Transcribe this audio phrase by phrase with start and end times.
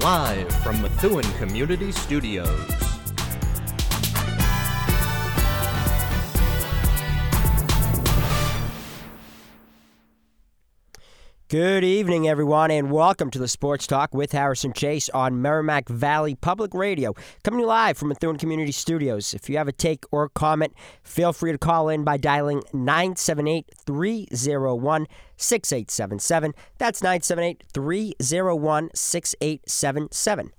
[0.00, 2.85] live from Methuen Community Studios.
[11.48, 16.34] Good evening, everyone, and welcome to the Sports Talk with Harrison Chase on Merrimack Valley
[16.34, 17.14] Public Radio,
[17.44, 19.32] coming live from Methuen Community Studios.
[19.32, 20.74] If you have a take or comment,
[21.04, 25.06] feel free to call in by dialing 978 301
[25.36, 26.52] 6877.
[26.78, 30.50] That's 978 301 6877.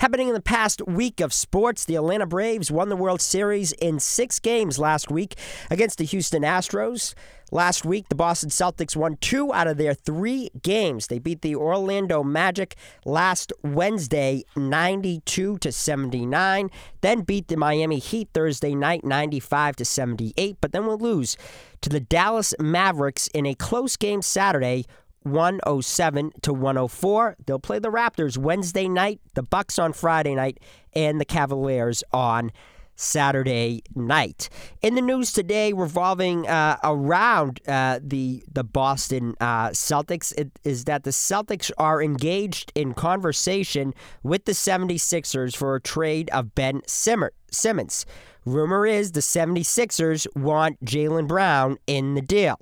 [0.00, 3.98] Happening in the past week of sports, the Atlanta Braves won the World Series in
[3.98, 5.36] six games last week
[5.70, 7.14] against the Houston Astros.
[7.52, 11.06] Last week, the Boston Celtics won two out of their three games.
[11.06, 12.74] They beat the Orlando Magic
[13.04, 16.70] last Wednesday, 92 to 79.
[17.02, 20.56] Then beat the Miami Heat Thursday night, 95 to 78.
[20.60, 21.36] But then will lose
[21.82, 24.84] to the Dallas Mavericks in a close game Saturday,
[25.22, 27.36] 107 to 104.
[27.46, 30.58] They'll play the Raptors Wednesday night, the Bucks on Friday night,
[30.94, 32.50] and the Cavaliers on
[32.96, 34.48] Saturday night.
[34.82, 40.32] In the news today, revolving uh, around uh, the the Boston uh, Celtics,
[40.64, 46.54] is that the Celtics are engaged in conversation with the 76ers for a trade of
[46.54, 48.06] Ben Simmer, Simmons.
[48.44, 52.60] Rumor is the 76ers want Jaylen Brown in the deal.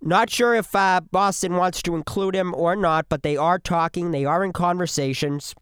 [0.00, 4.10] Not sure if uh, Boston wants to include him or not, but they are talking.
[4.10, 5.54] They are in conversations.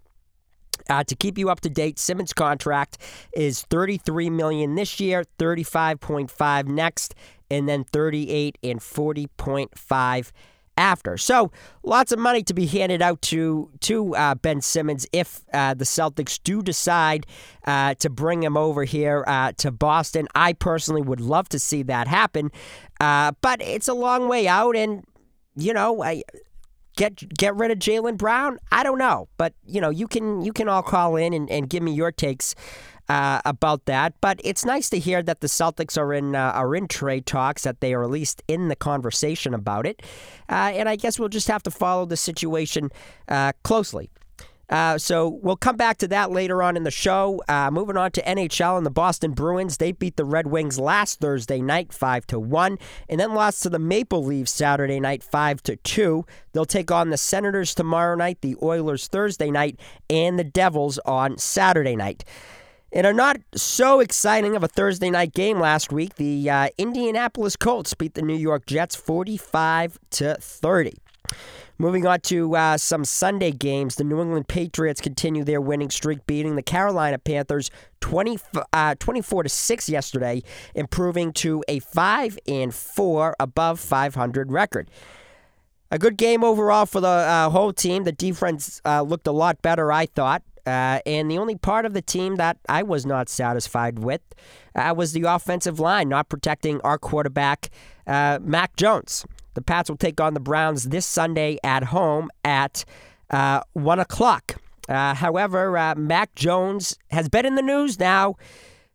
[0.88, 2.98] Uh, to keep you up to date, Simmons' contract
[3.32, 7.14] is 33 million this year, 35.5 next,
[7.50, 10.32] and then 38 and 40.5
[10.76, 11.16] after.
[11.16, 11.50] So
[11.82, 15.84] lots of money to be handed out to to uh, Ben Simmons if uh, the
[15.84, 17.26] Celtics do decide
[17.66, 20.28] uh, to bring him over here uh, to Boston.
[20.34, 22.50] I personally would love to see that happen,
[23.00, 25.04] uh, but it's a long way out, and
[25.56, 26.22] you know I.
[26.96, 28.58] Get get rid of Jaylen Brown?
[28.70, 31.68] I don't know, but you know you can you can all call in and, and
[31.68, 32.54] give me your takes
[33.08, 34.14] uh, about that.
[34.20, 37.62] But it's nice to hear that the Celtics are in uh, are in trade talks,
[37.62, 40.02] that they are at least in the conversation about it.
[40.48, 42.90] Uh, and I guess we'll just have to follow the situation
[43.28, 44.10] uh, closely.
[44.68, 47.42] Uh, so we'll come back to that later on in the show.
[47.48, 51.20] Uh, moving on to NHL and the Boston Bruins, they beat the Red Wings last
[51.20, 55.62] Thursday night, five to one, and then lost to the Maple Leafs Saturday night, five
[55.64, 56.24] to two.
[56.52, 61.38] They'll take on the Senators tomorrow night, the Oilers Thursday night, and the Devils on
[61.38, 62.24] Saturday night.
[62.94, 67.56] In a not so exciting of a Thursday night game last week, the uh, Indianapolis
[67.56, 71.03] Colts beat the New York Jets 45 to 30.
[71.76, 76.24] Moving on to uh, some Sunday games, the New England Patriots continue their winning streak,
[76.24, 77.68] beating the Carolina Panthers
[78.00, 78.38] 20,
[78.72, 80.42] uh, 24 to six yesterday,
[80.76, 84.88] improving to a five and four above 500 record.
[85.90, 88.04] A good game overall for the uh, whole team.
[88.04, 90.42] The defense uh, looked a lot better, I thought.
[90.66, 94.22] Uh, and the only part of the team that I was not satisfied with
[94.74, 97.70] uh, was the offensive line, not protecting our quarterback,
[98.06, 99.26] uh, Mac Jones.
[99.54, 102.84] The Pats will take on the Browns this Sunday at home at
[103.30, 104.56] uh, 1 o'clock.
[104.88, 108.36] Uh, however, uh, Mac Jones has been in the news now.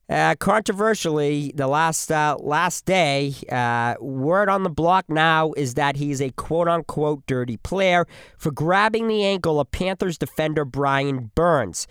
[0.09, 5.96] Uh, controversially, the last uh, last day, uh, word on the block now is that
[5.96, 11.88] he's a quote unquote dirty player for grabbing the ankle of Panthers defender Brian Burns.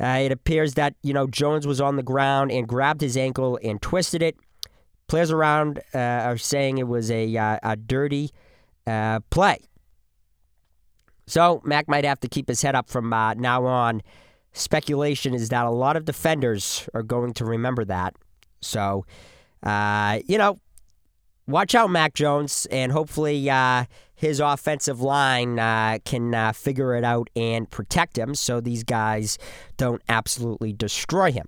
[0.00, 3.80] it appears that you know Jones was on the ground and grabbed his ankle and
[3.80, 4.36] twisted it.
[5.06, 8.30] Players around uh, are saying it was a, uh, a dirty
[8.86, 9.58] uh, play.
[11.26, 14.02] So Mac might have to keep his head up from uh, now on.
[14.52, 18.14] Speculation is that a lot of defenders are going to remember that.
[18.60, 19.04] So,
[19.62, 20.60] uh, you know,
[21.46, 23.84] watch out, Mac Jones, and hopefully uh,
[24.14, 25.56] his offensive line
[26.04, 29.38] can figure it out and protect him so these guys
[29.76, 31.46] don't absolutely destroy him.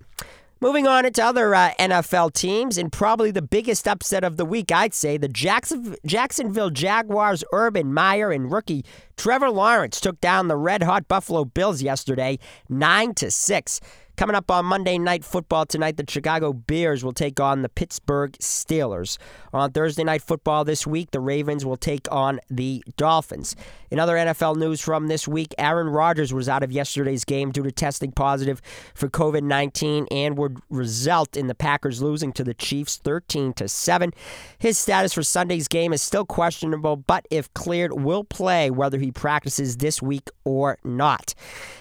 [0.64, 4.72] Moving on into other uh, NFL teams, and probably the biggest upset of the week,
[4.72, 8.82] I'd say the Jackson- Jacksonville Jaguars' Urban Meyer and rookie
[9.18, 12.38] Trevor Lawrence took down the red hot Buffalo Bills yesterday,
[12.70, 13.78] nine to six.
[14.16, 18.30] Coming up on Monday Night Football tonight, the Chicago Bears will take on the Pittsburgh
[18.34, 19.18] Steelers.
[19.52, 23.56] On Thursday Night Football this week, the Ravens will take on the Dolphins.
[23.90, 27.64] In other NFL news from this week, Aaron Rodgers was out of yesterday's game due
[27.64, 28.62] to testing positive
[28.94, 33.68] for COVID 19 and would result in the Packers losing to the Chiefs 13 to
[33.68, 34.12] 7.
[34.58, 39.10] His status for Sunday's game is still questionable, but if cleared, will play whether he
[39.10, 41.34] practices this week or not.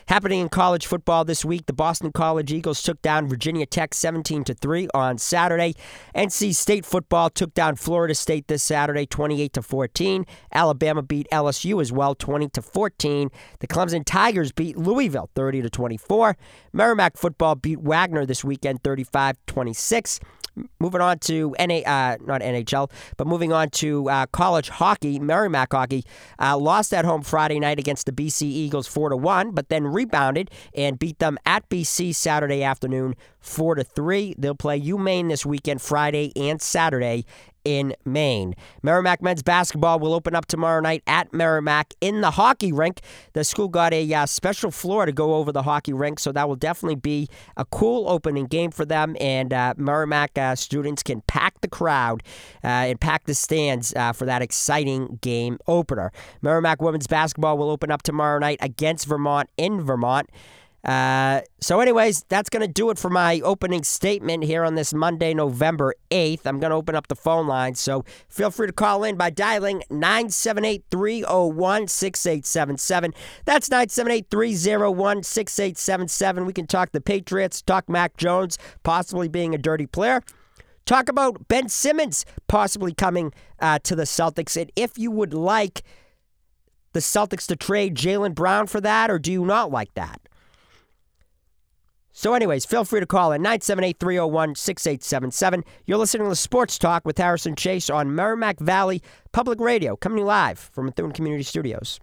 [0.08, 4.54] Happening in college football this week, the Boston Eagles took down Virginia Tech 17 to
[4.54, 5.76] 3 on Saturday.
[6.16, 10.26] NC State football took down Florida State this Saturday 28 to 14.
[10.54, 13.30] Alabama beat LSU as well 20 to 14.
[13.60, 16.38] The Clemson Tigers beat Louisville 30 to 24.
[16.72, 20.20] Merrimack football beat Wagner this weekend 35 26.
[20.80, 25.72] Moving on to NA, uh, not NHL, but moving on to uh, college hockey, Merrimack
[25.72, 26.06] hockey
[26.40, 29.88] uh, lost at home Friday night against the BC Eagles four to one, but then
[29.88, 34.36] rebounded and beat them at BC Saturday afternoon four to three.
[34.38, 37.26] They'll play UMaine this weekend, Friday and Saturday
[37.66, 38.56] in Maine.
[38.82, 43.02] Merrimack men's basketball will open up tomorrow night at Merrimack in the hockey rink.
[43.34, 46.48] The school got a uh, special floor to go over the hockey rink, so that
[46.48, 49.16] will definitely be a cool opening game for them.
[49.20, 52.24] And uh, Merrimack uh, students can pack the crowd
[52.64, 56.12] uh, and pack the stands uh, for that exciting game opener.
[56.42, 60.30] Merrimack women's basketball will open up tomorrow night against Vermont in Vermont.
[60.84, 64.94] Uh, so, anyways, that's going to do it for my opening statement here on this
[64.94, 66.42] Monday, November 8th.
[66.46, 69.30] I'm going to open up the phone line, so feel free to call in by
[69.30, 73.14] dialing 978 301 6877.
[73.46, 76.46] That's 978 301 6877.
[76.46, 80.22] We can talk the Patriots, talk Mac Jones possibly being a dirty player.
[80.86, 85.84] Talk about Ben Simmons possibly coming uh, to the Celtics, and if you would like
[86.92, 90.20] the Celtics to trade Jaylen Brown for that, or do you not like that?
[92.16, 95.66] So, anyways, feel free to call in 978 301 6877.
[95.88, 99.02] You're listening to Sports Talk with Harrison Chase on Merrimack Valley
[99.32, 102.00] Public Radio, coming you live from Methuen Community Studios.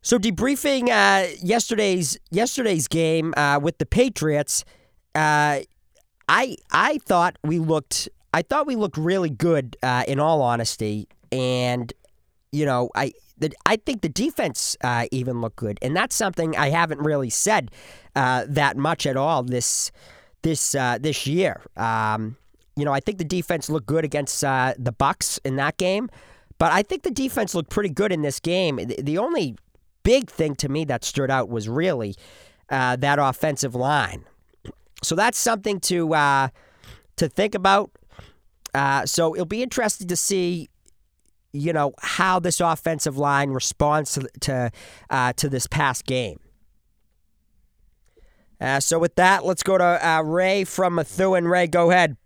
[0.00, 4.64] So, debriefing uh, yesterday's yesterday's game uh, with the Patriots,
[5.16, 5.58] uh,
[6.28, 9.76] I I thought we looked I thought we looked really good.
[9.82, 11.92] Uh, in all honesty, and
[12.52, 16.56] you know I the, I think the defense uh, even looked good, and that's something
[16.56, 17.70] I haven't really said
[18.14, 19.90] uh, that much at all this
[20.42, 21.60] this uh, this year.
[21.76, 22.36] Um,
[22.76, 26.10] you know, I think the defense looked good against uh, the Bucks in that game,
[26.58, 28.76] but I think the defense looked pretty good in this game.
[28.76, 29.56] The, the only
[30.04, 32.14] big thing to me that stood out was really
[32.70, 34.24] uh, that offensive line.
[35.02, 36.48] So that's something to uh,
[37.16, 37.90] to think about.
[39.06, 40.68] so it'll be interesting to see
[41.54, 44.70] you know how this offensive line responds to to,
[45.08, 46.40] uh, to this past game.
[48.60, 51.46] Uh, so with that, let's go to uh, Ray from Methuen.
[51.46, 52.16] Ray, go ahead.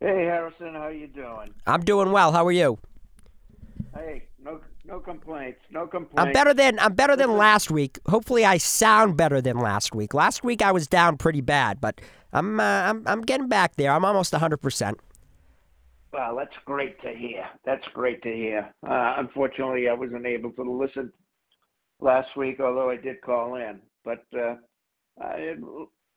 [0.00, 1.54] Hey Harrison, how you doing?
[1.66, 2.32] I'm doing well.
[2.32, 2.78] How are you?
[3.94, 5.60] Hey, no no complaints.
[5.70, 6.14] No complaints.
[6.18, 7.98] I'm better than I'm better than last week.
[8.06, 10.12] Hopefully, I sound better than last week.
[10.12, 12.00] Last week I was down pretty bad, but
[12.32, 13.92] I'm uh, I'm I'm getting back there.
[13.92, 14.98] I'm almost 100 percent.
[16.14, 17.44] Well, that's great to hear.
[17.64, 18.72] That's great to hear.
[18.88, 21.12] Uh, unfortunately, I wasn't able to listen
[22.00, 23.80] last week, although I did call in.
[24.04, 24.54] But uh,
[25.20, 25.54] I,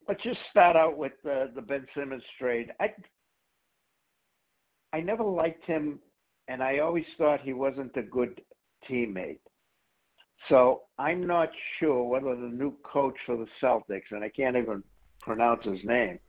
[0.08, 2.72] let's just start out with uh, the Ben Simmons trade.
[2.80, 2.94] I
[4.94, 5.98] I never liked him,
[6.48, 8.40] and I always thought he wasn't a good
[8.88, 9.40] teammate.
[10.48, 11.50] So I'm not
[11.80, 14.84] sure whether the new coach for the Celtics, and I can't even
[15.22, 16.20] pronounce his name,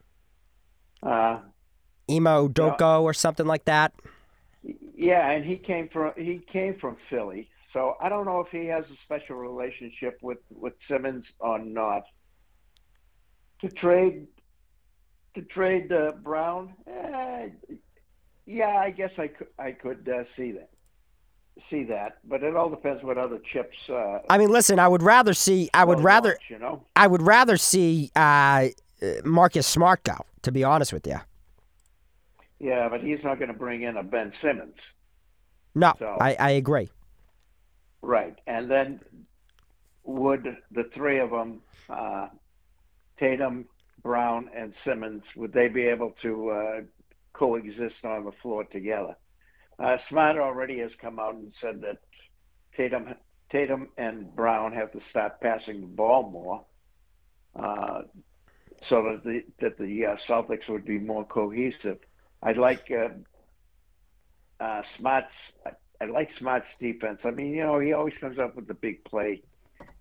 [1.03, 1.41] uh,
[2.09, 3.93] Imo Doko or something like that.
[4.97, 8.67] Yeah, and he came from he came from Philly, so I don't know if he
[8.67, 12.03] has a special relationship with with Simmons or not.
[13.61, 14.27] To trade
[15.35, 17.49] to trade uh, Brown, eh,
[18.47, 20.71] yeah, I guess I could I could uh, see that
[21.71, 23.77] see that, but it all depends what other chips.
[23.89, 27.07] Uh, I mean, listen, I would rather see I would rather launch, you know I
[27.07, 28.69] would rather see uh,
[29.25, 30.25] Marcus Smart go.
[30.43, 31.21] To be honest with you.
[32.61, 34.75] Yeah, but he's not going to bring in a Ben Simmons.
[35.75, 36.89] No, so, I, I agree.
[38.03, 39.01] Right, and then
[40.05, 42.29] would the three of them, uh,
[43.19, 43.67] Tatum,
[44.03, 46.81] Brown, and Simmons, would they be able to uh,
[47.33, 49.17] coexist on the floor together?
[49.79, 51.99] Uh, Smart already has come out and said that
[52.77, 53.15] Tatum,
[53.51, 56.65] Tatum and Brown have to start passing the ball more,
[57.55, 58.03] uh,
[58.89, 61.99] so that the that the uh, Celtics would be more cohesive.
[62.43, 65.27] I like uh, uh, Smart's.
[66.01, 67.19] I like Smart's defense.
[67.25, 69.43] I mean, you know, he always comes up with the big play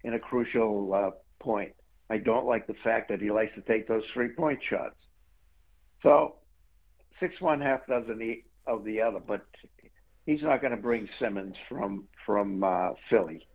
[0.04, 1.74] in a crucial uh, point.
[2.10, 4.96] I don't like the fact that he likes to take those three point shots.
[6.04, 6.36] So,
[7.20, 9.46] six one half dozen of the other, but
[10.26, 13.48] he's not going to bring Simmons from from uh, Philly.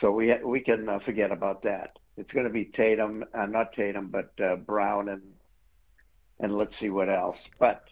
[0.00, 1.96] So we we can uh, forget about that.
[2.16, 5.22] It's going to be Tatum, uh, not Tatum, but uh, Brown and
[6.40, 7.36] and let's see what else.
[7.58, 7.84] But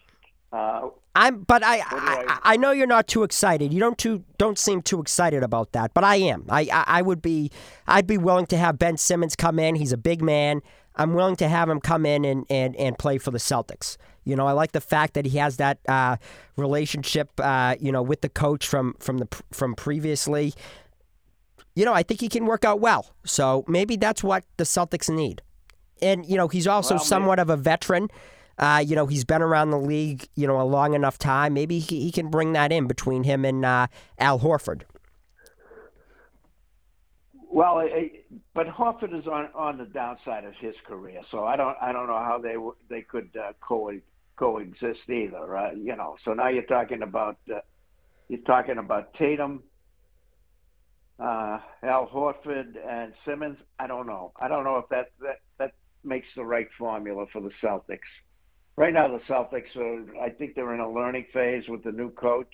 [0.51, 1.81] Uh, I'm, but I, I,
[2.27, 3.73] I- I know you're not too excited.
[3.73, 6.45] You don't too don't seem too excited about that, but I am.
[6.49, 7.51] I, I, I would be,
[7.87, 9.75] I'd be willing to have Ben Simmons come in.
[9.75, 10.61] He's a big man.
[10.95, 13.97] I'm willing to have him come in and, and, and play for the Celtics.
[14.23, 16.17] You know, I like the fact that he has that uh,
[16.55, 20.53] relationship, uh, you know, with the coach from from the from previously.
[21.75, 23.13] You know, I think he can work out well.
[23.25, 25.41] So maybe that's what the Celtics need.
[26.01, 28.09] And you know, he's also Well, somewhat of a veteran.
[28.57, 31.53] Uh, you know, he's been around the league, you know, a long enough time.
[31.53, 33.87] Maybe he, he can bring that in between him and uh,
[34.17, 34.83] Al Horford.
[37.49, 37.87] Well,
[38.53, 42.07] but Horford is on on the downside of his career, so I don't I don't
[42.07, 42.55] know how they
[42.89, 43.91] they could uh, co
[44.35, 45.71] coexist either.
[45.75, 47.59] You know, so now you're talking about uh,
[48.27, 49.63] you're talking about Tatum,
[51.19, 53.57] uh, Al Horford, and Simmons.
[53.79, 54.33] I don't know.
[54.39, 55.71] I don't know if that that that
[56.03, 57.99] makes the right formula for the Celtics.
[58.77, 60.21] Right now, the Celtics are.
[60.21, 62.53] I think they're in a learning phase with the new coach,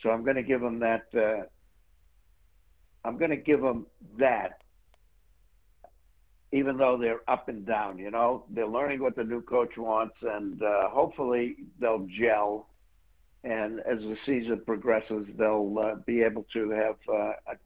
[0.00, 1.06] so I'm going to give them that.
[1.12, 1.42] Uh,
[3.04, 3.86] I'm going to give them
[4.18, 4.62] that,
[6.52, 7.98] even though they're up and down.
[7.98, 12.68] You know, they're learning what the new coach wants, and uh, hopefully they'll gel.
[13.42, 17.56] And as the season progresses, they'll uh, be able to have uh, a,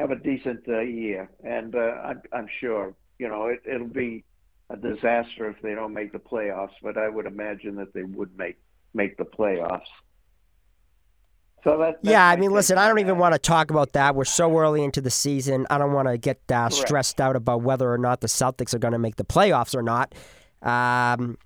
[0.00, 1.30] have a decent uh, year.
[1.44, 4.24] And uh, I'm, I'm sure, you know, it, it'll be
[4.72, 6.74] a disaster if they don't make the playoffs.
[6.82, 8.58] But I would imagine that they would make
[8.94, 9.82] make the playoffs.
[11.64, 14.16] So that, that's yeah, I mean, listen, I don't even want to talk about that.
[14.16, 15.66] We're so early into the season.
[15.70, 18.78] I don't want to get uh, stressed out about whether or not the Celtics are
[18.80, 20.14] going to make the playoffs or not.
[20.62, 21.38] Um,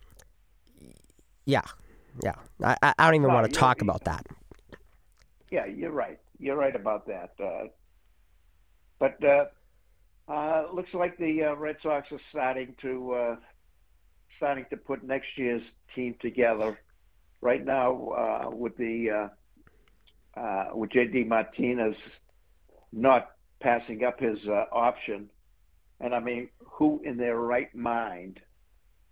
[1.46, 1.62] yeah,
[2.22, 2.36] yeah.
[2.62, 4.26] I, I I don't even No, want to talk about that.
[5.50, 6.18] Yeah, you're right.
[6.38, 7.32] You're right about that.
[7.42, 7.68] Uh,
[8.98, 9.46] but uh,
[10.28, 13.36] uh, looks like the uh, Red Sox are starting to uh,
[14.36, 15.62] starting to put next year's
[15.94, 16.78] team together.
[17.40, 19.28] Right now, uh, with the
[20.36, 21.94] uh, uh, with JD Martinez
[22.92, 24.38] not passing up his
[24.72, 25.30] option,
[26.00, 28.40] and I mean, who in their right mind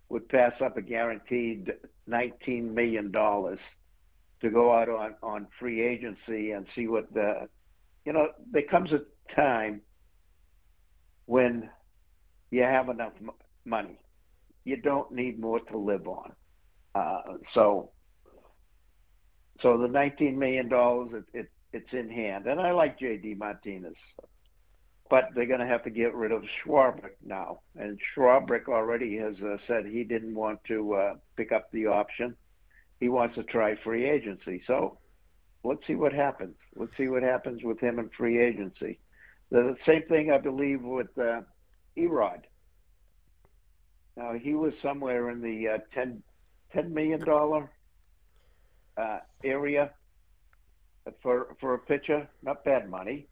[0.09, 1.73] would pass up a guaranteed
[2.07, 3.59] 19 million dollars
[4.41, 7.47] to go out on, on free agency and see what the
[8.05, 9.01] you know there comes a
[9.35, 9.81] time
[11.25, 11.69] when
[12.51, 13.31] you have enough m-
[13.65, 13.99] money
[14.63, 16.31] you don't need more to live on
[16.95, 17.21] uh,
[17.53, 17.91] so
[19.61, 23.95] so the 19 million dollars it, it it's in hand and I like JD Martinez
[25.09, 29.35] but they're going to have to get rid of Schwarber now and Schwarber already has
[29.41, 32.35] uh, said he didn't want to uh, pick up the option
[32.99, 34.61] he wants to try free agency.
[34.67, 34.97] So
[35.63, 36.55] let's see what happens.
[36.75, 38.99] Let's see what happens with him in free agency.
[39.51, 41.41] The same thing, I believe, with uh,
[41.97, 42.41] Erod.
[44.17, 46.23] Now he was somewhere in the uh, 10,
[46.73, 47.23] $10 million
[48.97, 49.91] uh, area
[51.21, 52.27] for for a pitcher.
[52.41, 53.27] Not bad money.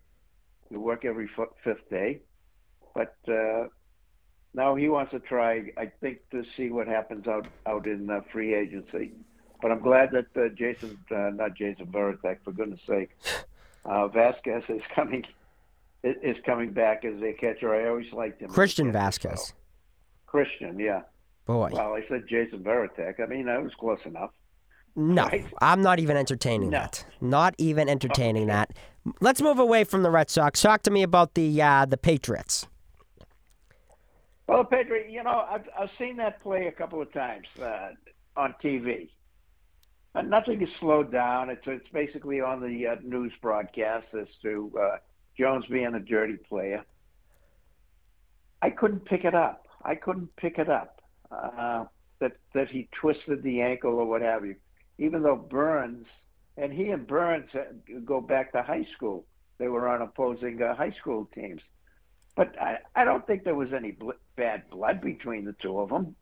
[0.70, 2.20] You work every f- fifth day,
[2.93, 3.67] but uh,
[4.53, 5.72] now he wants to try.
[5.77, 9.12] I think to see what happens out out in uh, free agency.
[9.62, 13.12] But I'm glad that uh, Jason, uh, not Jason Veritek, for goodness sake,
[13.86, 15.24] uh, Vasquez is coming
[16.03, 17.74] is coming back as a catcher.
[17.74, 18.50] I always liked him.
[18.50, 19.48] Christian Vasquez.
[19.48, 19.53] so-
[20.25, 21.01] Christian, yeah.
[21.45, 23.19] Boy, Well, I said Jason Varitek.
[23.22, 24.31] I mean, that was close enough.
[24.95, 25.45] no, right.
[25.62, 26.79] I'm not even entertaining No.
[26.79, 27.05] that.
[27.22, 28.72] Not even entertaining that.
[29.22, 30.62] Let's move away from the Red Sox.
[30.62, 32.67] Talk to me about the uh, the Patriots.
[34.48, 37.89] Well, Pedro, you know, I've I've seen that play a couple of times uh,
[38.38, 39.10] on TV.
[40.15, 41.50] Uh, nothing is slowed down.
[41.50, 44.98] It's it's basically on the uh, news broadcast as to uh,
[45.37, 46.83] Jones being a dirty player.
[48.61, 49.67] I couldn't pick it up.
[49.83, 51.85] I couldn't pick it up uh,
[52.19, 54.55] that that he twisted the ankle or what have you.
[54.97, 56.05] Even though Burns
[56.57, 57.49] and he and Burns
[58.05, 59.25] go back to high school,
[59.57, 61.61] they were on opposing uh, high school teams.
[62.35, 65.89] But I, I don't think there was any bl- bad blood between the two of
[65.89, 66.15] them.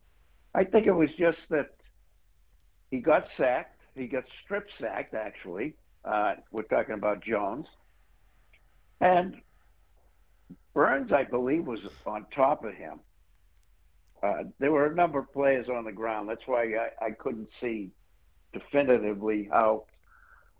[0.54, 1.76] I think it was just that
[2.90, 3.80] he got sacked.
[3.96, 5.76] He got strip sacked, actually.
[6.04, 7.68] Uh, we're talking about Jones.
[9.02, 9.42] And
[10.74, 13.00] Burns, I believe, was on top of him.
[14.24, 16.30] Uh, there were a number of players on the ground.
[16.30, 17.90] That's why I, I couldn't see
[18.54, 19.86] definitively how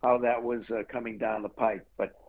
[0.02, 1.88] how that was uh, coming down the pipe.
[1.96, 2.20] But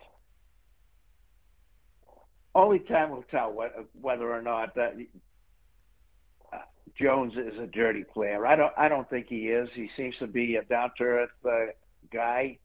[2.54, 4.95] only time will tell what, whether or not that
[6.52, 6.59] uh,
[7.00, 8.47] Jones is a dirty player.
[8.47, 8.73] I don't.
[8.76, 9.71] I don't think he is.
[9.75, 11.73] He seems to be a down to earth uh,
[12.12, 12.59] guy.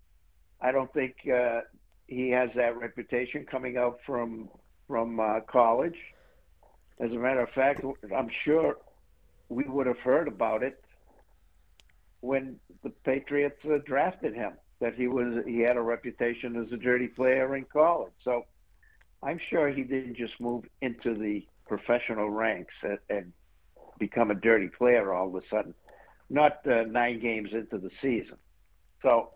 [0.60, 1.62] I don't think uh,
[2.08, 4.50] he has that reputation coming out from
[4.88, 5.98] from uh, college.
[7.00, 7.82] As a matter of fact,
[8.16, 8.78] I'm sure
[9.50, 10.84] we would have heard about it
[12.22, 16.78] when the Patriots uh, drafted him that he was he had a reputation as a
[16.78, 18.14] dirty player in college.
[18.24, 18.46] So
[19.22, 23.34] I'm sure he didn't just move into the professional ranks and, and
[24.00, 25.74] become a dirty player all of a sudden.
[26.30, 28.38] Not uh, nine games into the season.
[29.02, 29.32] So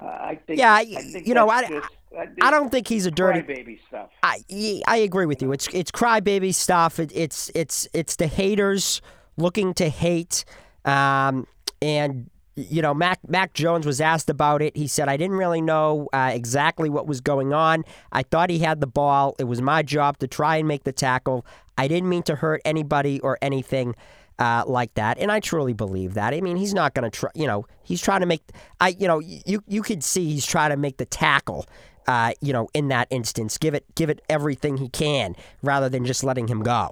[0.00, 0.58] I think.
[0.58, 3.80] Yeah, I think you know, I, just, I, I don't think he's a dirty baby
[3.88, 4.10] stuff.
[4.22, 4.42] I
[4.86, 5.52] I agree with you.
[5.52, 6.98] It's it's crybaby stuff.
[6.98, 9.00] It, it's it's it's the haters
[9.36, 10.44] looking to hate.
[10.84, 11.46] Um,
[11.82, 14.76] and you know, Mac Mac Jones was asked about it.
[14.76, 17.84] He said, "I didn't really know uh, exactly what was going on.
[18.12, 19.34] I thought he had the ball.
[19.38, 21.46] It was my job to try and make the tackle.
[21.78, 23.94] I didn't mean to hurt anybody or anything."
[24.38, 26.34] Uh, like that, and I truly believe that.
[26.34, 27.30] I mean, he's not going to try.
[27.34, 28.42] You know, he's trying to make.
[28.78, 31.64] I, you know, you you could see he's trying to make the tackle.
[32.06, 36.04] Uh, you know, in that instance, give it give it everything he can, rather than
[36.04, 36.90] just letting him go.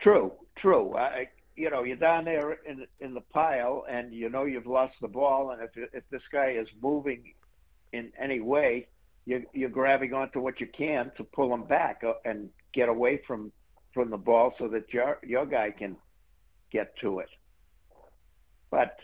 [0.00, 0.94] True, true.
[0.96, 4.94] I, you know, you're down there in in the pile, and you know you've lost
[5.00, 7.34] the ball, and if if this guy is moving
[7.92, 8.86] in any way,
[9.26, 13.20] you're you're grabbing onto what you can to pull him back uh, and get away
[13.26, 13.52] from
[13.92, 15.96] from the ball so that your your guy can
[16.70, 17.28] get to it.
[18.70, 18.96] But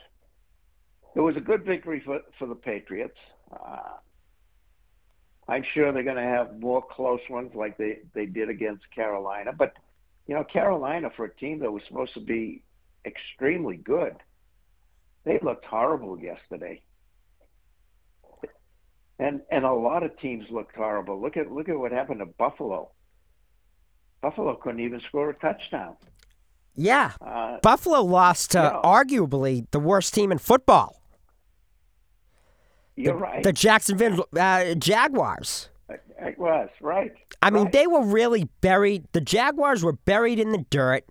[1.14, 3.18] it was a good victory for for the Patriots.
[3.52, 3.97] Uh,
[5.49, 9.52] I'm sure they're going to have more close ones like they they did against Carolina.
[9.57, 9.75] But
[10.26, 12.62] you know, Carolina for a team that was supposed to be
[13.04, 14.14] extremely good,
[15.25, 16.83] they looked horrible yesterday.
[19.18, 21.21] And and a lot of teams looked horrible.
[21.21, 22.90] Look at look at what happened to Buffalo.
[24.21, 25.97] Buffalo couldn't even score a touchdown.
[26.75, 27.13] Yeah.
[27.21, 31.03] Uh, Buffalo lost to arguably the worst team in football.
[32.97, 33.43] You're the, right.
[33.43, 35.71] The Jacksonville uh, Jaguars.
[36.21, 37.13] It was, right.
[37.43, 37.73] I mean, right.
[37.73, 39.05] they were really buried.
[39.13, 41.05] The Jaguars were buried in the dirt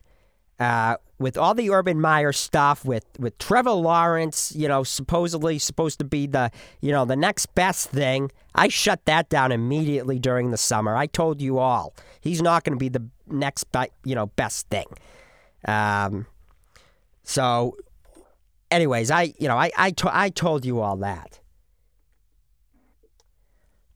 [0.60, 6.00] uh, with all the Urban Meyer stuff, with, with Trevor Lawrence, you know, supposedly supposed
[6.00, 8.32] to be the, you know, the next best thing.
[8.56, 10.96] I shut that down immediately during the summer.
[10.96, 11.94] I told you all.
[12.22, 13.66] He's not going to be the next,
[14.04, 14.86] you know, best thing.
[15.66, 16.28] Um,
[17.24, 17.76] so,
[18.72, 21.40] anyways, I, you know, I, I, to, I told you all that.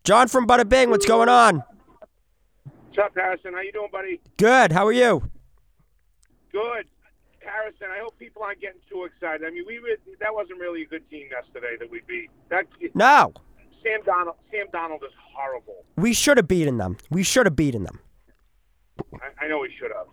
[0.03, 1.63] John from Bada Bing, what's going on?
[2.63, 3.53] What's up, Harrison?
[3.53, 4.19] How you doing, buddy?
[4.37, 4.71] Good.
[4.71, 5.29] How are you?
[6.51, 6.85] Good.
[7.43, 9.45] Harrison, I hope people aren't getting too excited.
[9.45, 9.79] I mean, we
[10.19, 12.29] that wasn't really a good team yesterday that we beat.
[12.49, 13.33] That no.
[13.83, 14.35] Sam Donald.
[14.51, 15.83] Sam Darnold is horrible.
[15.97, 16.97] We should have beaten them.
[17.09, 17.99] We should have beaten them.
[19.15, 20.07] I, I know we should have.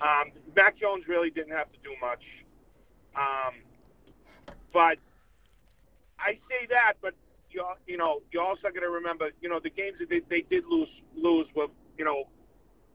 [0.00, 2.22] Um, Mac Jones really didn't have to do much.
[3.14, 4.96] Um, but
[6.18, 7.14] I say that, but
[7.50, 10.40] you you know you also got to remember you know the games that they, they
[10.48, 11.66] did lose lose were
[11.98, 12.24] you know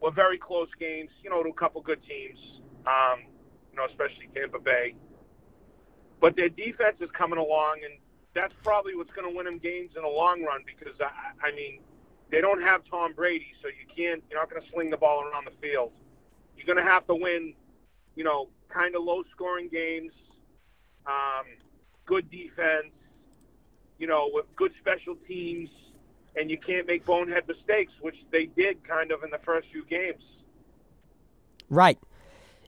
[0.02, 1.10] were very close games.
[1.22, 2.38] You know to a couple good teams.
[2.86, 3.24] Um,
[3.72, 4.94] you know especially Tampa Bay.
[6.20, 7.94] But their defense is coming along, and
[8.34, 10.62] that's probably what's going to win them games in the long run.
[10.66, 11.80] Because I, I mean,
[12.30, 14.22] they don't have Tom Brady, so you can't.
[14.30, 15.92] You're not going to sling the ball around the field.
[16.56, 17.54] You're going to have to win.
[18.16, 20.12] You know, kind of low scoring games.
[21.06, 21.46] Um,
[22.04, 22.92] good defense
[23.98, 25.68] you know, with good special teams,
[26.36, 29.84] and you can't make bonehead mistakes, which they did kind of in the first few
[29.84, 30.22] games.
[31.68, 31.98] Right.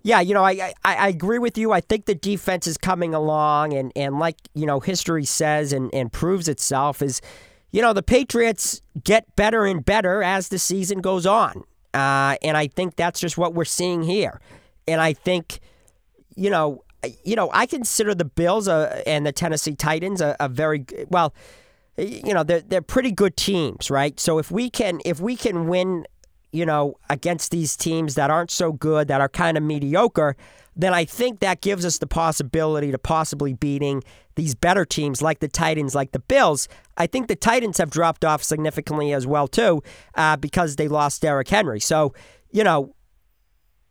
[0.03, 1.73] Yeah, you know, I, I, I agree with you.
[1.73, 5.93] I think the defense is coming along, and, and like, you know, history says and,
[5.95, 7.21] and proves itself is,
[7.71, 11.65] you know, the Patriots get better and better as the season goes on.
[11.93, 14.41] Uh, and I think that's just what we're seeing here.
[14.89, 15.61] And I think,
[16.35, 16.85] you know,
[17.25, 21.35] you know, I consider the Bills uh, and the Tennessee Titans a, a, very well.
[21.97, 24.19] You know, they're they're pretty good teams, right?
[24.19, 26.07] So if we can if we can win,
[26.53, 30.37] you know, against these teams that aren't so good, that are kind of mediocre,
[30.77, 34.03] then I think that gives us the possibility to possibly beating
[34.37, 36.69] these better teams like the Titans, like the Bills.
[36.97, 39.83] I think the Titans have dropped off significantly as well too,
[40.15, 41.81] uh, because they lost Derrick Henry.
[41.81, 42.15] So
[42.51, 42.95] you know,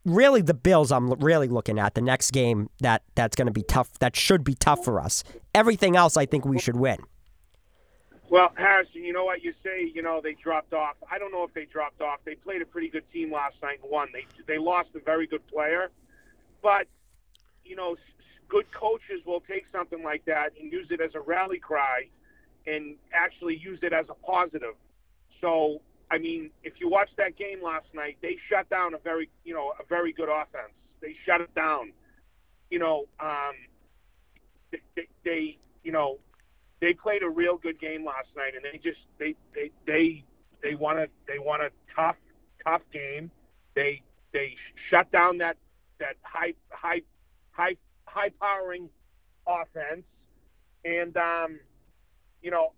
[0.06, 3.64] really the Bills I'm really looking at the next game that that's going to be
[3.64, 5.24] tough that should be tough for us.
[5.54, 6.98] Everything else I think we should win.
[8.30, 10.96] Well, Harrison, you know what you say, you know, they dropped off.
[11.12, 12.20] I don't know if they dropped off.
[12.26, 14.10] They played a pretty good team last night and won.
[14.14, 15.92] They they lost a very good player.
[16.64, 16.88] But
[17.66, 17.98] you know,
[18.50, 22.10] good coaches will take something like that and use it as a rally cry
[22.68, 24.76] and actually use it as a positive.
[25.42, 29.30] So I mean, if you watch that game last night, they shut down a very,
[29.46, 30.74] you know, a very good offense.
[31.02, 31.94] They shut it down.
[32.72, 33.54] You know, um,
[34.72, 36.20] they, they, they you know,
[36.82, 40.24] they played a real good game last night, and they just they they they
[40.64, 42.16] they won a they won a tough
[42.64, 43.32] tough game.
[43.76, 44.56] They they
[44.90, 45.58] shut down that
[46.00, 47.02] that high high
[47.52, 48.90] high high powering
[49.48, 50.06] offense,
[50.86, 51.60] and um,
[52.42, 52.74] you know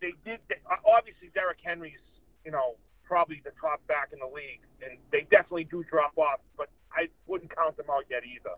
[0.00, 0.40] they did.
[0.48, 2.00] They, obviously, Derrick Henry's
[2.44, 6.40] you know probably the top back in the league, and they definitely do drop off,
[6.56, 8.56] but I wouldn't count them out yet either.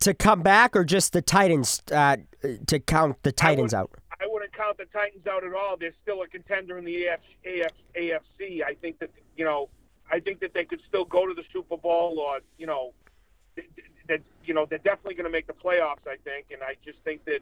[0.00, 2.16] To come back, or just the Titans uh,
[2.66, 3.90] to count the Titans out?
[4.20, 5.76] I wouldn't count the Titans out at all.
[5.78, 8.62] They're still a contender in the AF, AF, AFC.
[8.62, 9.68] I think that you know,
[10.10, 12.92] I think that they could still go to the Super Bowl, or you know,
[14.08, 16.06] that you know they're definitely going to make the playoffs.
[16.06, 17.40] I think, and I just think that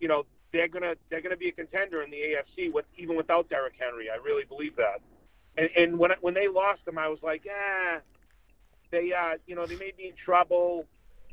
[0.00, 3.48] you know they're gonna they're gonna be a contender in the AFC with even without
[3.48, 4.08] Derrick Henry.
[4.10, 5.00] I really believe that.
[5.56, 8.00] And, and when when they lost him, I was like, ah,
[8.90, 10.86] they uh, you know they may be in trouble,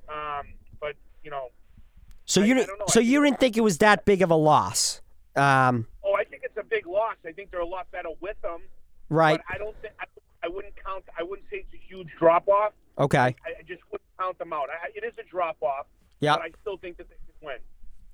[0.10, 0.48] um,
[0.80, 1.50] but you know.
[2.26, 5.02] So I- you didn't, so you didn't think it was that big of a loss,
[5.36, 7.16] um, Oh, I think it's a big loss.
[7.26, 8.62] I think they're a lot better with them.
[9.10, 9.40] right?
[9.48, 10.06] But I don't think I,
[10.44, 11.04] I wouldn't count.
[11.20, 12.74] I wouldn't say it's a huge drop off.
[12.98, 13.18] Okay.
[13.20, 14.70] I, I just wouldn't count them out.
[14.70, 15.86] I, it is a drop off.
[16.20, 16.36] Yeah.
[16.36, 17.58] But I still think that they can win.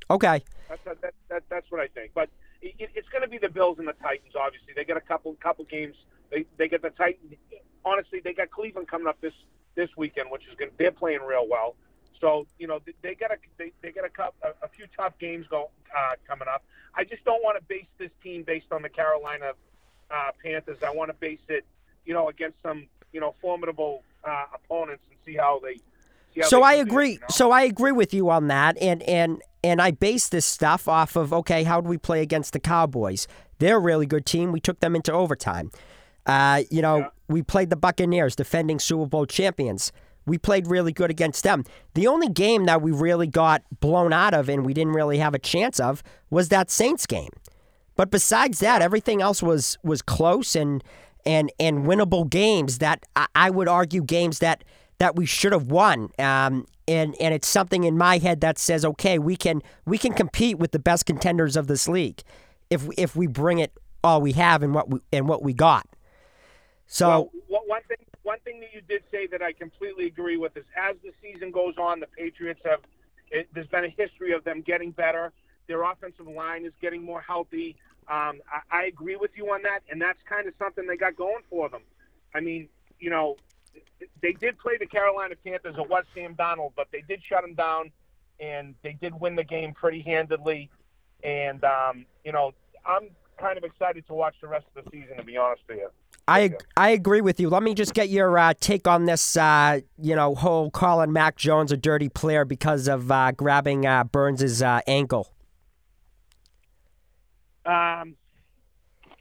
[0.09, 0.43] Okay.
[0.69, 2.11] That's that, that, that, that's what I think.
[2.15, 2.29] But
[2.61, 4.33] it, it- it's going to be the Bills and the Titans.
[4.39, 5.95] Obviously, they got a couple couple games.
[6.31, 7.33] They they get the Titans.
[7.85, 9.33] Honestly, they got Cleveland coming up this
[9.79, 10.71] this weekend, which is going.
[10.77, 11.75] They're playing real well.
[12.19, 14.85] So you know they, they got a they, they got a, cup, a, a few
[14.95, 16.63] tough games go uh, coming up.
[16.95, 19.53] I just don't want to base this team based on the Carolina
[20.11, 20.79] uh, Panthers.
[20.85, 21.65] I want to base it,
[22.05, 25.75] you know, against some you know formidable uh, opponents and see how they.
[26.35, 27.11] See how So they I agree.
[27.13, 27.27] you know?
[27.29, 31.15] So I agree with you on that, and and and I base this stuff off
[31.15, 33.27] of okay, how do we play against the Cowboys?
[33.59, 34.51] They're a really good team.
[34.51, 35.71] We took them into overtime.
[36.29, 37.07] Uh, you know, Yeah.
[37.27, 39.91] we played the Buccaneers, defending Super Bowl champions.
[40.25, 41.63] We played really good against them.
[41.95, 45.33] The only game that we really got blown out of and we didn't really have
[45.33, 47.31] a chance of was that Saints game.
[47.95, 50.83] But besides that, everything else was was close and
[51.25, 54.63] and and winnable games that I, I would argue games that
[54.99, 56.09] that we should have won.
[56.19, 60.13] Um, and and it's something in my head that says, okay, we can we can
[60.13, 62.21] compete with the best contenders of this league
[62.69, 65.85] if if we bring it all we have and what we and what we got.
[66.91, 70.57] So Well, one- thing, one thing that you did say that I completely agree with
[70.57, 72.81] is as the season goes on, the Patriots have.
[73.31, 75.31] It, there's been a history of them getting better.
[75.67, 77.75] Their offensive line is getting more healthy.
[78.07, 81.15] Um, I, I agree with you on that, and that's kind of something they got
[81.15, 81.83] going for them.
[82.33, 83.37] I mean, you know,
[84.23, 85.75] they did play the Carolina Panthers.
[85.77, 87.91] It was Sam Donald, but they did shut them down,
[88.39, 90.71] and they did win the game pretty handedly.
[91.23, 95.17] And um, you know, I'm kind of excited to watch the rest of the season.
[95.17, 95.89] To be honest with you.
[96.29, 97.49] I I agree with you.
[97.49, 99.35] Let me just get your uh, take on this.
[99.35, 104.03] Uh, you know, whole calling Mac Jones a dirty player because of uh, grabbing uh,
[104.03, 105.27] Burns's uh, ankle.
[107.65, 108.15] Um,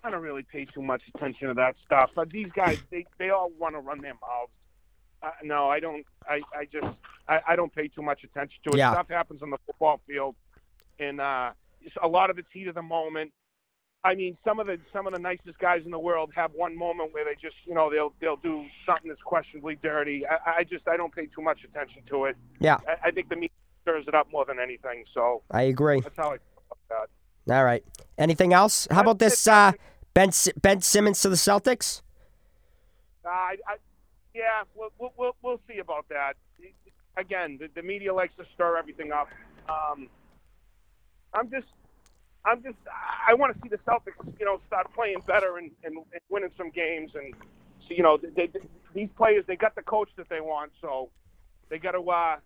[0.05, 2.11] I don't really pay too much attention to that stuff.
[2.15, 4.53] But these guys, they, they all want to run their mouths.
[5.23, 6.05] Uh, no, I don't.
[6.29, 6.87] I, I just
[7.27, 8.79] I, I don't pay too much attention to it.
[8.79, 8.93] Yeah.
[8.93, 10.37] Stuff happens on the football field,
[11.01, 11.53] and uh,
[12.03, 13.33] a lot of it's heat of the moment.
[14.05, 16.77] I mean, some of the some of the nicest guys in the world have one
[16.77, 20.25] moment where they just you know they'll they'll do something that's questionably dirty.
[20.27, 22.37] I, I just I don't pay too much attention to it.
[22.61, 23.51] Yeah, I, I think the media
[23.83, 25.05] stirs it up more than anything.
[25.13, 26.01] So I agree.
[26.01, 27.09] that's how I feel about
[27.47, 27.55] that.
[27.55, 27.83] All right.
[28.19, 28.87] Anything else?
[28.91, 29.73] How about this uh,
[30.15, 30.31] Ben
[30.61, 32.03] Ben Simmons to the Celtics?
[33.25, 33.77] Uh, I, I,
[34.35, 36.35] yeah, we'll, we'll, we'll, we'll see about that.
[37.17, 39.29] Again, the, the media likes to stir everything up.
[39.69, 40.09] Um,
[41.35, 41.67] I'm just,
[42.45, 42.77] I'm just,
[43.27, 46.51] I want to see the Celtics, you know, start playing better and, and, and winning
[46.57, 47.13] some games.
[47.15, 47.35] And
[47.87, 48.61] so, you know, they, they,
[48.95, 51.11] these players, they got the coach that they want, so
[51.69, 52.37] they got to, uh,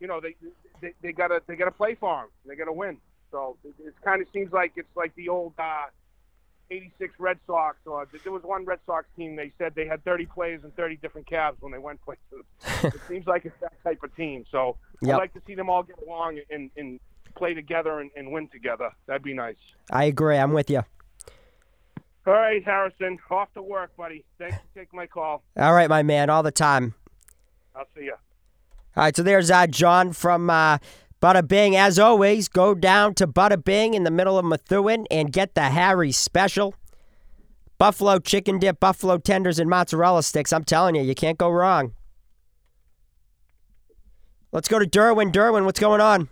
[0.00, 0.34] you know, they,
[0.80, 2.28] they, they got to, they got to play for him.
[2.46, 2.98] They got to win.
[3.30, 5.54] So it, it kind of seems like it's like the old.
[5.58, 5.86] Uh,
[6.70, 9.36] 86 Red Sox, or there was one Red Sox team.
[9.36, 12.44] They said they had 30 players and 30 different cabs when they went places.
[12.82, 14.44] it seems like it's that type of team.
[14.50, 15.14] So Yep.
[15.14, 16.98] I'd like to see them all get along and, and
[17.36, 18.90] play together and, and win together.
[19.06, 19.56] That'd be nice.
[19.90, 20.36] I agree.
[20.36, 20.82] I'm with you.
[22.26, 24.24] All right, Harrison, off to work, buddy.
[24.38, 25.44] Thanks for taking my call.
[25.56, 26.94] All right, my man, all the time.
[27.74, 28.14] I'll see you.
[28.96, 30.78] All right, so there's uh, John from uh,
[31.22, 31.76] Bada Bing.
[31.76, 35.64] As always, go down to Bada Bing in the middle of Methuen and get the
[35.64, 36.74] Harry special.
[37.78, 40.52] Buffalo chicken dip, buffalo tenders, and mozzarella sticks.
[40.52, 41.92] I'm telling you, you can't go wrong.
[44.50, 45.30] Let's go to Derwin.
[45.30, 46.28] Derwin, what's going on?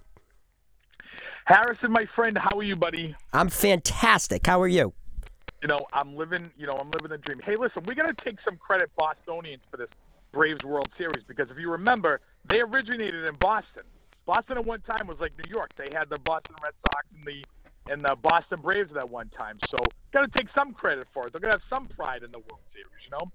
[1.45, 3.15] Harrison, my friend, how are you, buddy?
[3.33, 4.47] I'm fantastic.
[4.47, 4.95] How are you?
[5.63, 7.41] You know, I'm living, you know, I'm living the dream.
[7.45, 9.89] Hey, listen, we got to take some credit Bostonians for this
[10.33, 13.83] Braves World Series because if you remember, they originated in Boston.
[14.27, 15.71] Boston at one time was like New York.
[15.77, 17.45] They had the Boston Red Sox and the
[17.93, 19.59] and the Boston Braves at that one time.
[19.71, 19.77] So
[20.13, 21.33] got to take some credit for it.
[21.33, 23.31] They're gonna have some pride in the World Series, you know.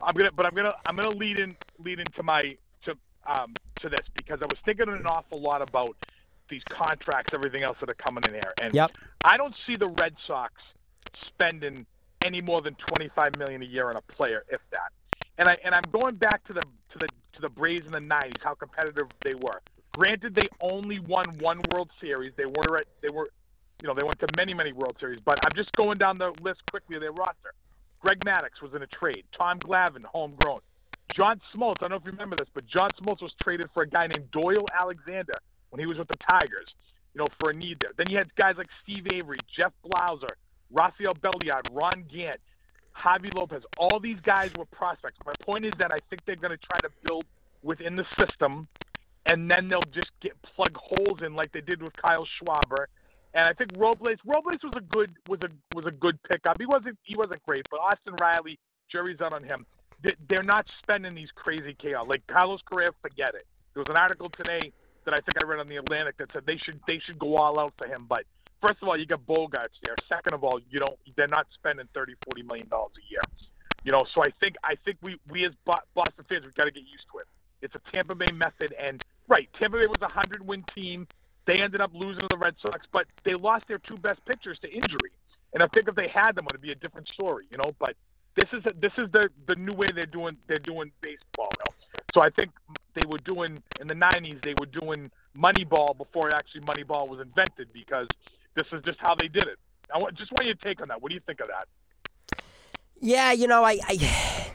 [0.00, 3.88] I'm gonna, but I'm gonna, I'm gonna lead in, lead into my to um, to
[3.88, 5.96] this because I was thinking an awful lot about
[6.48, 8.90] these contracts, everything else that are coming in here, and Yep.
[9.24, 10.52] I don't see the Red Sox
[11.26, 11.86] spending
[12.22, 14.92] any more than 25 million a year on a player, if that.
[15.38, 17.98] And I and I'm going back to the to the to the Braves in the
[17.98, 19.60] 90s, how competitive they were.
[19.92, 22.32] Granted, they only won one World Series.
[22.36, 23.28] They were at, they were,
[23.80, 25.20] you know, they went to many many World Series.
[25.24, 27.54] But I'm just going down the list quickly of their roster.
[28.00, 29.24] Greg Maddux was in a trade.
[29.36, 30.60] Tom Glavine, homegrown.
[31.14, 33.82] John Smoltz, I don't know if you remember this, but John Smoltz was traded for
[33.82, 35.38] a guy named Doyle Alexander
[35.74, 36.68] when he was with the Tigers,
[37.14, 37.90] you know, for a need there.
[37.96, 40.30] Then you had guys like Steve Avery, Jeff Blauser,
[40.72, 42.38] Rafael Belliard, Ron Gant,
[42.96, 43.64] Javi Lopez.
[43.76, 45.18] All these guys were prospects.
[45.26, 47.24] My point is that I think they're going to try to build
[47.64, 48.68] within the system,
[49.26, 52.84] and then they'll just get plug holes in like they did with Kyle Schwarber.
[53.34, 56.58] And I think Robles Robles was a good was a was a good pickup.
[56.60, 59.66] He wasn't he wasn't great, but Austin Riley, jury's out on him.
[60.04, 62.90] They- They're not spending these crazy chaos like Carlos Correa.
[63.02, 63.44] Forget it.
[63.74, 64.72] There was an article today
[65.04, 67.36] that I think I read on the Atlantic that said they should they should go
[67.36, 68.06] all out for him.
[68.08, 68.24] But
[68.60, 69.96] first of all, you got Bogaerts there.
[70.08, 73.22] Second of all, you don't they're not spending thirty forty million dollars a year.
[73.84, 76.70] You know, so I think I think we we as Boston fans we've got to
[76.70, 77.26] get used to it.
[77.62, 81.06] It's a Tampa Bay method, and right, Tampa Bay was a hundred win team.
[81.46, 84.58] They ended up losing to the Red Sox, but they lost their two best pitchers
[84.62, 85.12] to injury.
[85.52, 87.46] And I think if they had them, it would be a different story.
[87.50, 87.94] You know, but
[88.36, 91.72] this is a, this is the the new way they're doing they're doing baseball now.
[92.14, 92.52] So I think
[92.94, 97.68] they were doing in the '90s they were doing Moneyball before actually Moneyball was invented
[97.72, 98.06] because
[98.54, 99.58] this is just how they did it.
[99.92, 101.02] I want, just want your take on that.
[101.02, 101.68] What do you think of that?
[103.00, 104.52] Yeah, you know, I, I,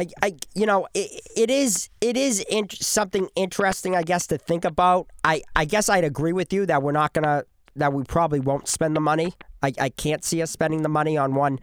[0.00, 4.38] I, I you know, it, it is, it is in, something interesting, I guess, to
[4.38, 5.08] think about.
[5.24, 7.44] I, I guess I'd agree with you that we're not gonna,
[7.76, 9.32] that we probably won't spend the money.
[9.62, 11.60] I, I can't see us spending the money on one,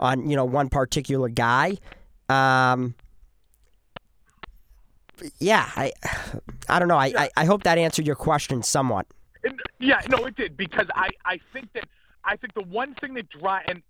[0.00, 1.76] on you know, one particular guy.
[2.28, 2.94] Um,
[5.38, 5.92] yeah, I,
[6.68, 6.96] I don't know.
[6.96, 9.06] I, I, I hope that answered your question somewhat.
[9.78, 11.84] Yeah, no, it did because I, I think that
[12.24, 13.82] I think the one thing that drive and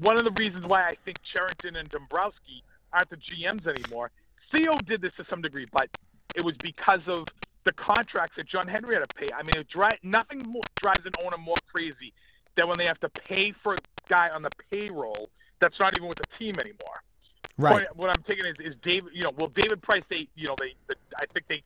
[0.00, 4.10] one of the reasons why I think Cherington and Dombrowski aren't the GMs anymore.
[4.50, 5.88] Theo did this to some degree, but
[6.34, 7.26] it was because of
[7.64, 9.30] the contracts that John Henry had to pay.
[9.32, 12.12] I mean, it dri- nothing more drives an owner more crazy
[12.56, 15.28] than when they have to pay for a guy on the payroll
[15.60, 17.02] that's not even with the team anymore.
[17.58, 17.86] Right.
[17.88, 19.12] What, what I'm taking is, is David.
[19.14, 20.02] You know, well, David Price.
[20.08, 20.74] They, you know, they.
[20.88, 21.62] The, I think they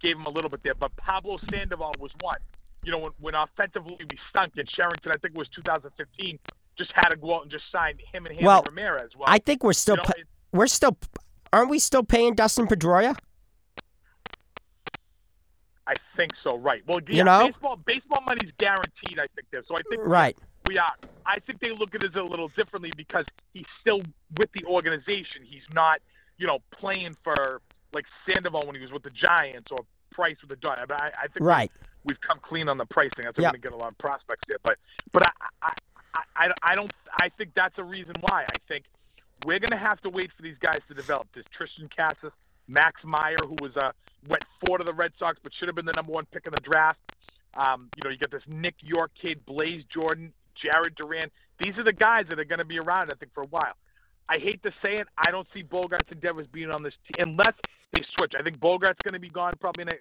[0.00, 2.38] gave him a little bit there, but Pablo Sandoval was one.
[2.84, 6.38] You know, when, when offensively we stunk, and Cherington, I think it was 2015,
[6.76, 9.10] just had to go out and just sign him and Hanley Well, Ramirez.
[9.16, 10.12] Well, I think we're still, you know,
[10.52, 10.96] we're still,
[11.52, 13.16] aren't we still paying Dustin Pedroia?
[15.86, 16.56] I think so.
[16.56, 16.82] Right.
[16.86, 17.46] Well, yeah, You know?
[17.46, 19.18] baseball baseball money's guaranteed.
[19.18, 19.62] I think there.
[19.66, 20.36] So I think Right.
[20.66, 20.92] We are.
[21.26, 24.02] I think they look at it a little differently because he's still
[24.38, 25.42] with the organization.
[25.44, 26.00] He's not,
[26.38, 27.60] you know, playing for
[27.92, 29.80] like Sandoval when he was with the Giants or
[30.12, 30.86] Price with the Giants.
[30.88, 31.70] But I, I think Right.
[32.04, 33.24] we've come clean on the pricing.
[33.24, 34.58] That's we're going to get a lot of prospects there.
[34.62, 34.78] But
[35.12, 35.30] but I,
[35.62, 35.72] I
[36.14, 36.92] I I I don't.
[37.18, 38.44] I think that's a reason why.
[38.48, 38.84] I think
[39.44, 41.28] we're going to have to wait for these guys to develop.
[41.34, 42.32] There's Triston Casas,
[42.68, 43.92] Max Meyer, who was uh
[44.28, 46.52] went four to the Red Sox, but should have been the number one pick in
[46.52, 46.98] the draft.
[47.54, 51.30] Um, you know, you got this Nick Yorke kid, Blaze Jordan, Jarren Duran.
[51.58, 53.74] These are the guys that are going to be around, I think, for a while.
[54.28, 57.30] I hate to say it, I don't see Bogaerts and Devers being on this team
[57.30, 57.54] unless
[57.92, 58.32] they switch.
[58.38, 59.92] I think Bogart's going to be gone probably in a,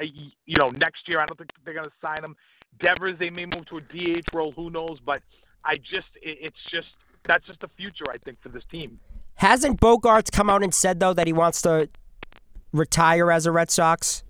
[0.00, 0.04] a,
[0.44, 1.20] you know next year.
[1.20, 2.36] I don't think they're going to sign him.
[2.80, 4.52] Devers, they may move to a DH role.
[4.52, 4.98] Who knows?
[5.04, 5.22] But
[5.64, 6.88] I just, it, it's just
[7.26, 8.04] that's just the future.
[8.10, 9.00] I think for this team.
[9.36, 11.88] Hasn't Bogaerts come out and said though that he wants to
[12.72, 14.22] retire as a Red Sox?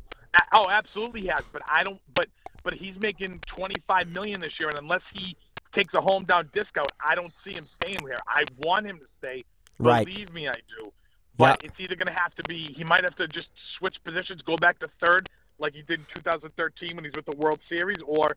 [0.53, 2.01] Oh, absolutely he has, but I don't.
[2.14, 2.29] But
[2.62, 5.37] but he's making twenty five million this year, and unless he
[5.76, 8.18] takes a home down discount, I don't see him staying here.
[8.26, 9.44] I want him to stay.
[9.78, 10.06] Right.
[10.06, 10.92] Believe me, I do.
[11.38, 12.72] But it's either going to have to be.
[12.76, 16.06] He might have to just switch positions, go back to third, like he did in
[16.14, 18.36] 2013 when he's with the World Series, or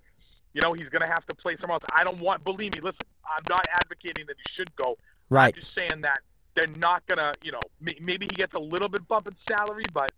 [0.53, 1.83] you know he's going to have to play somewhere else.
[1.95, 2.43] I don't want.
[2.43, 2.99] Believe me, listen.
[3.25, 4.97] I'm not advocating that he should go.
[5.29, 5.53] Right.
[5.55, 6.19] I'm just saying that
[6.55, 10.11] they're not gonna, you know, maybe he gets a little bit bump in salary, but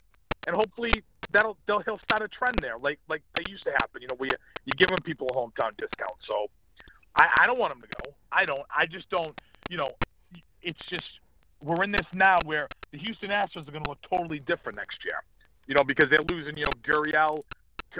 [0.47, 4.01] and hopefully that'll they'll he'll start a trend there, like like they used to happen.
[4.01, 6.17] You know, where you, you giving people a hometown discount.
[6.25, 6.47] So
[7.15, 8.13] I, I don't want him to go.
[8.31, 8.63] I don't.
[8.75, 9.37] I just don't.
[9.69, 9.91] You know,
[10.61, 11.05] it's just
[11.61, 14.99] we're in this now where the Houston Astros are going to look totally different next
[15.05, 15.23] year.
[15.67, 16.57] You know, because they're losing.
[16.57, 17.43] You know, Gurriel.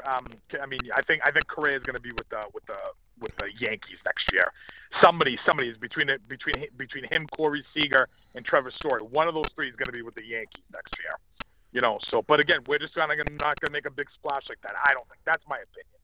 [0.08, 0.28] Um,
[0.62, 2.78] I mean, I think I think Correa is going to be with the with the
[3.20, 4.52] with the Yankees next year.
[5.02, 9.02] Somebody, somebody is between between between him, Corey Seager, and Trevor Story.
[9.02, 11.16] One of those three is going to be with the Yankees next year.
[11.72, 14.62] You know, so but again, we're just not going to make a big splash like
[14.64, 14.74] that.
[14.84, 16.01] I don't think that's my opinion.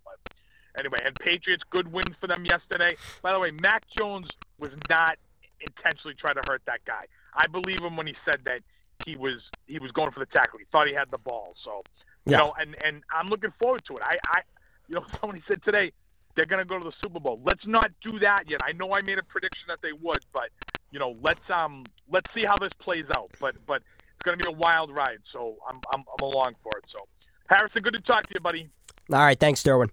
[0.78, 2.98] Anyway, and Patriots, good win for them yesterday.
[3.22, 4.28] By the way, Mac Jones
[4.60, 5.18] was not
[5.62, 7.06] intentionally trying to hurt that guy.
[7.34, 8.62] I believe him when he said that
[9.06, 10.60] he was he was going for the tackle.
[10.60, 11.56] He thought he had the ball.
[11.64, 11.82] So
[12.26, 12.38] you Yeah.
[12.40, 14.04] know, and and I'm looking forward to it.
[14.04, 14.42] I I
[14.88, 15.92] you know somebody said today
[16.36, 17.42] they're going to go to the Super Bowl.
[17.44, 18.62] Let's not do that yet.
[18.64, 20.50] I know I made a prediction that they would, but
[20.92, 23.32] you know, let's um let's see how this plays out.
[23.40, 23.78] But but
[24.14, 25.20] it's going to be a wild ride.
[25.32, 26.86] So I'm I'm I'm along for it.
[26.92, 27.00] So
[27.48, 28.70] Harrison, good to talk to you, buddy.
[29.12, 29.90] All right, thanks, Derwin.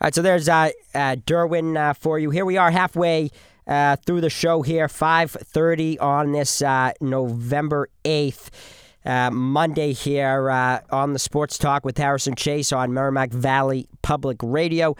[0.00, 2.30] All right, so there's uh, uh, Derwin uh, for you.
[2.30, 3.30] Here we are halfway
[3.66, 8.48] uh, through the show here, 5.30 on this uh, November 8th.
[9.06, 14.38] Uh, Monday here uh, on the Sports Talk with Harrison Chase on Merrimack Valley Public
[14.42, 14.96] Radio.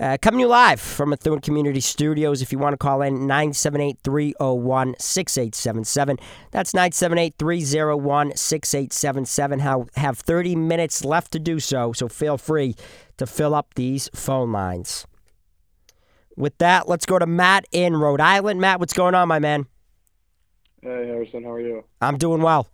[0.00, 2.42] Uh, coming to you live from Methuen Community Studios.
[2.42, 6.18] If you want to call in, 978 301 6877.
[6.50, 9.60] That's 978 301 6877.
[9.96, 12.74] Have 30 minutes left to do so, so feel free
[13.18, 15.06] to fill up these phone lines.
[16.36, 18.60] With that, let's go to Matt in Rhode Island.
[18.60, 19.66] Matt, what's going on, my man?
[20.82, 21.84] Hey Harrison, how are you?
[22.00, 22.68] I'm doing well.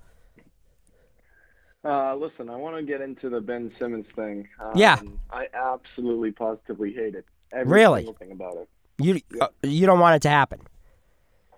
[1.84, 4.48] Uh, listen, I want to get into the Ben Simmons thing.
[4.58, 5.00] Um, Yeah.
[5.30, 7.24] I absolutely, positively hate it.
[7.52, 8.00] Every Really?
[8.00, 8.68] single thing about it.
[8.98, 10.60] You uh, you don't want it to happen.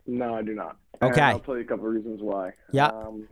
[0.06, 0.76] No, I do not.
[1.00, 1.20] And Okay.
[1.22, 2.52] I'll tell you a couple of reasons why.
[2.70, 2.86] Yeah.
[2.86, 3.26] Um,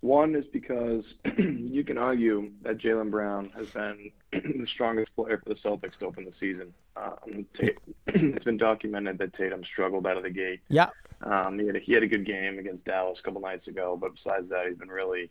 [0.00, 1.04] one is because
[1.38, 6.06] you can argue that Jaylen Brown has been the strongest player for the Celtics to
[6.06, 6.74] open the season.
[6.96, 7.46] Um,
[8.06, 10.60] it's been documented that Tatum struggled out of the gate.
[10.68, 10.88] Yeah.
[11.22, 13.96] Um, he had a, he had a good game against Dallas a couple nights ago,
[14.00, 15.30] but besides that, he's been really,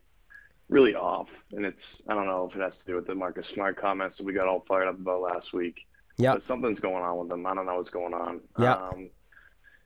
[0.69, 1.27] really off.
[1.51, 1.77] And it's
[2.07, 4.33] I don't know if it has to do with the Marcus Smart comments that we
[4.33, 5.85] got all fired up about last week.
[6.17, 6.33] Yeah.
[6.33, 7.45] But something's going on with him.
[7.45, 8.41] I don't know what's going on.
[8.59, 8.73] Yeah.
[8.73, 9.09] Um,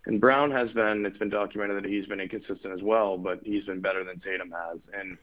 [0.05, 1.05] and Brown has been.
[1.05, 4.51] It's been documented that he's been inconsistent as well, but he's been better than Tatum
[4.51, 4.79] has.
[4.97, 5.17] And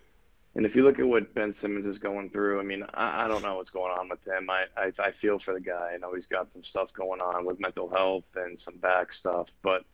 [0.55, 3.29] and if you look at what Ben Simmons is going through, I mean, I, I
[3.29, 4.49] don't know what's going on with him.
[4.51, 5.93] I, I I feel for the guy.
[5.95, 9.49] I know he's got some stuff going on with mental health and some back stuff,
[9.63, 9.85] but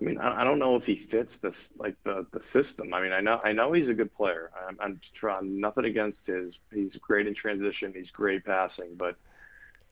[0.00, 2.92] I mean, I, I don't know if he fits this like the the system.
[2.92, 4.50] I mean, I know I know he's a good player.
[4.68, 6.52] I'm, I'm trying nothing against his.
[6.72, 7.92] He's great in transition.
[7.94, 9.16] He's great passing, but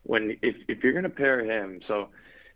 [0.03, 2.09] when if if you're going to pair him, so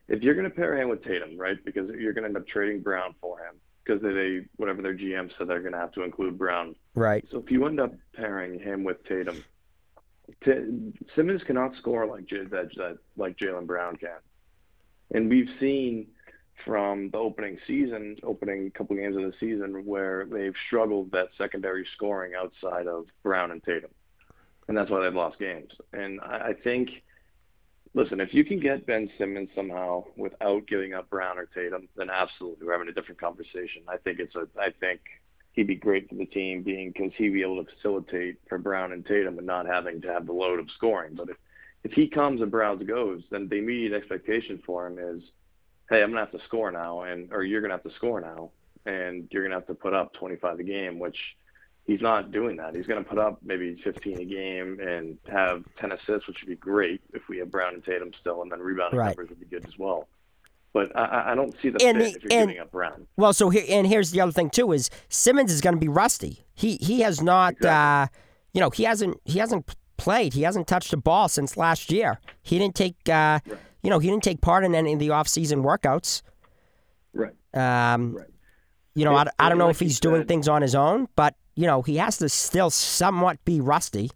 [0.08, 1.62] if you're going to pair him with Tatum, right?
[1.64, 3.54] Because you're going to end up trading Brown for him
[3.84, 6.74] because they whatever their GM said they're going to have to include Brown.
[6.94, 7.24] Right.
[7.30, 9.44] So if you end up pairing him with Tatum,
[10.44, 14.18] T- Simmons cannot score like J- that, that like Jaylen Brown can,
[15.12, 16.08] and we've seen
[16.66, 21.86] from the opening season, opening couple games of the season, where they've struggled that secondary
[21.94, 23.90] scoring outside of Brown and Tatum,
[24.66, 25.70] and that's why they've lost games.
[25.92, 26.90] And I, I think,
[27.94, 32.10] listen, if you can get Ben Simmons somehow without giving up Brown or Tatum, then
[32.10, 33.82] absolutely we're having a different conversation.
[33.86, 35.00] I think it's a, I think
[35.52, 38.92] he'd be great for the team, being because he'd be able to facilitate for Brown
[38.92, 41.14] and Tatum and not having to have the load of scoring.
[41.14, 41.36] But if
[41.84, 45.22] if he comes and Brown goes, then the immediate expectation for him is,
[45.90, 48.50] hey, I'm gonna have to score now, and or you're gonna have to score now,
[48.86, 51.18] and you're gonna have to put up 25 a game, which
[51.86, 52.74] he's not doing that.
[52.74, 56.56] He's gonna put up maybe 15 a game and have 10 assists, which would be
[56.56, 59.08] great if we have Brown and Tatum still, and then rebounding Right.
[59.08, 60.08] numbers would be good as well.
[60.72, 63.06] But I- I, don't see the And fit the- if you're and- giving up Brown.
[63.16, 65.88] Well, so here and here's the other thing too is Simmons is going to be
[65.88, 66.44] rusty.
[66.54, 68.08] He he has not, uh,
[68.52, 70.34] you know, he hasn't he hasn't played.
[70.34, 72.18] He hasn't touched a ball since last year.
[72.42, 73.40] He didn't take, uh,
[73.86, 76.22] you know, he didn't take part in any of the off-season workouts.
[77.14, 77.34] Right.
[77.54, 78.26] Um, Right.
[78.96, 81.06] You know, I, I don't know like if he's doing said- things on his own,
[81.14, 84.10] but you know, he has to still somewhat be rusty.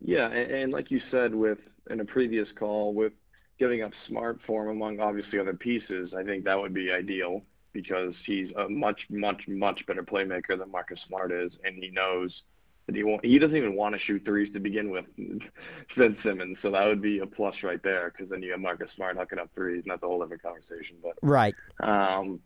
[0.00, 1.58] Yeah, and, and like you said with
[1.90, 3.12] in a previous call with
[3.58, 7.42] giving up smart for him among obviously other pieces, I think that would be ideal
[7.72, 12.42] because he's a much, much, much better playmaker than Marcus Smart is, and he knows
[12.86, 13.24] that he won't.
[13.24, 15.06] He doesn't even want to shoot threes to begin with,
[15.96, 16.58] Ben Simmons.
[16.62, 19.38] So that would be a plus right there because then you have Marcus Smart hooking
[19.38, 20.96] up threes, and that's a whole different conversation.
[21.02, 21.54] But Right.
[21.80, 22.40] um,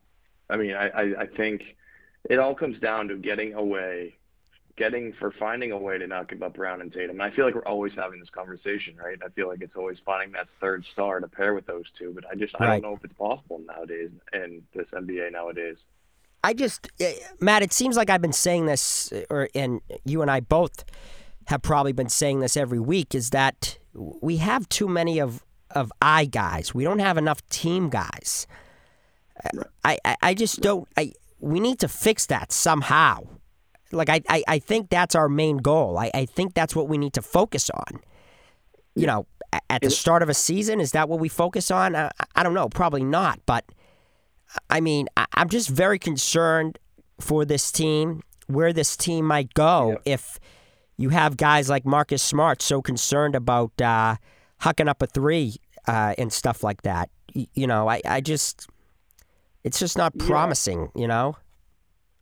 [0.49, 1.63] I mean, I, I, I think
[2.29, 4.17] it all comes down to getting away,
[4.77, 7.21] getting for finding a way to not give up Brown and Tatum.
[7.21, 9.19] And I feel like we're always having this conversation, right?
[9.25, 12.25] I feel like it's always finding that third star to pair with those two, but
[12.31, 15.77] I just I don't know if it's possible nowadays in this NBA nowadays.
[16.49, 20.23] I just, uh, Matt, it seems like I've been saying this, uh, or and you
[20.23, 20.83] and I both
[21.49, 25.93] have probably been saying this every week, is that we have too many of of
[26.01, 26.75] I guys.
[26.75, 28.47] We don't have enough team guys.
[29.85, 30.89] I, I, I just don't.
[30.97, 33.25] I we need to fix that somehow.
[33.93, 35.99] Like I, I, I think that's our main goal.
[35.99, 38.01] I, I think that's what we need to focus on.
[38.95, 39.27] You know,
[39.69, 41.95] at the start of a season, is that what we focus on?
[41.95, 42.71] I, I don't know.
[42.71, 43.39] Probably not.
[43.45, 43.67] But
[44.71, 46.79] I mean, I, I'm just very concerned
[47.21, 50.39] for this team, where this team might go if
[50.97, 54.17] you have guys like Marcus Smart so concerned about uh,
[54.63, 57.11] hucking up a three uh, and stuff like that.
[57.33, 58.69] You know, I, I just.
[59.65, 60.27] It's just not Yeah.
[60.27, 61.37] promising, you know.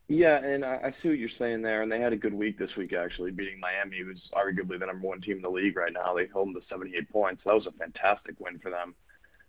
[0.09, 1.83] Yeah, and I, I see what you're saying there.
[1.83, 5.07] And they had a good week this week, actually, beating Miami, who's arguably the number
[5.07, 6.15] one team in the league right now.
[6.15, 7.43] They held them to 78 points.
[7.45, 8.95] That was a fantastic win for them.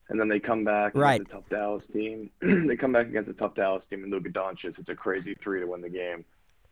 [0.09, 1.21] And then they come back Right.
[1.21, 2.29] against a tough Dallas team.
[2.41, 4.77] they come back against a tough Dallas team, and Luka Doncic.
[4.79, 6.23] It's a crazy three to win the game.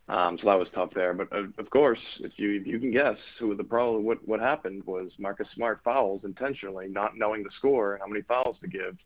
[0.08, 1.12] Um, so that was tough there.
[1.12, 4.40] But uh, of course, if you if you can guess who the problem, what what
[4.40, 8.68] happened was Marcus Smart fouls intentionally, not knowing the score and how many fouls to
[8.68, 8.96] give,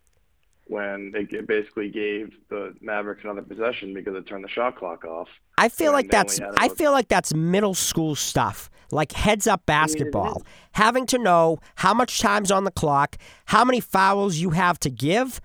[0.71, 5.05] when they g- basically gave the Mavericks another possession because it turned the shot clock
[5.05, 5.27] off.
[5.59, 9.67] I feel like that's I feel like that's middle school stuff, like heads up it
[9.67, 10.43] basketball, is.
[10.73, 13.17] having to know how much time's on the clock,
[13.47, 15.41] how many fouls you have to give,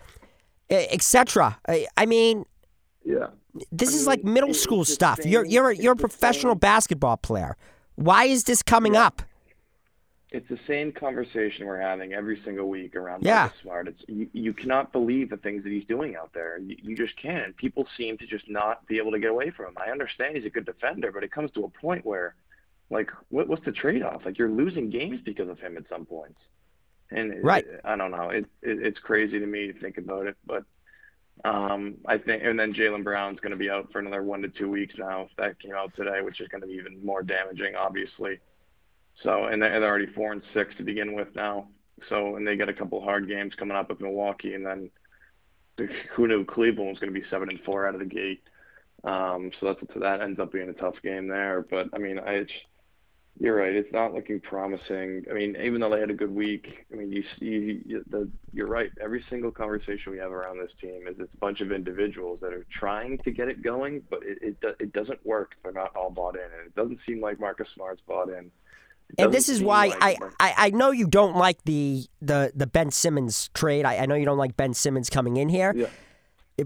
[0.70, 1.58] etc.
[1.68, 2.46] I, I mean,
[3.04, 3.28] Yeah.
[3.72, 5.26] this I is like middle school stuff.
[5.26, 7.58] you're you're a, you're a professional basketball player.
[7.96, 9.08] Why is this coming Yeah.
[9.08, 9.22] up?
[10.36, 13.44] It's the same conversation we're having every single week around Yeah.
[13.44, 13.88] Marcus Smart.
[13.88, 16.58] It's you, you cannot believe the things that he's doing out there.
[16.58, 17.56] You, you just can't.
[17.56, 19.78] People seem to just not be able to get away from him.
[19.78, 22.36] I understand he's a good defender, but it comes to a point where,
[22.90, 24.26] like, what, what's the trade-off?
[24.26, 26.40] Like, you're losing games because of him at some points.
[27.12, 27.66] And it- Right.
[27.86, 28.30] I don't know.
[28.30, 30.64] It, it it's crazy to me to think about it, but
[31.46, 34.50] um, I think, and then Jaylen Brown's going to be out for another one to
[34.50, 35.30] two weeks now.
[35.38, 38.40] That came out today, which is going to be even more damaging, obviously.
[39.24, 41.68] So, and they're already four and six to begin with now.
[42.10, 44.90] So, and they got a couple hard games coming up with Milwaukee, and then
[46.16, 48.42] who knew Cleveland was going to be seven and four out of the gate.
[49.04, 51.66] Um, so that's that ends up being a tough game there.
[51.70, 52.52] But I mean, I, it's,
[53.40, 53.76] you're right.
[53.76, 55.26] It's not looking promising.
[55.30, 58.30] I mean, even though they had a good week, I mean, you see, you, the,
[58.54, 58.90] you're right.
[59.02, 62.54] Every single conversation we have around this team is it's a bunch of individuals that
[62.54, 65.56] are trying to get it going, but it it, it doesn't work.
[65.64, 68.52] They're not all bought in, and it doesn't seem like Marcus Smart's bought in.
[69.18, 72.68] And this is why like I, I, I know you don't like the, the, the
[72.68, 73.86] Ben Simmons trade.
[73.86, 75.74] I, I know you don't like Ben Simmons coming in here.
[75.76, 75.88] Yeah.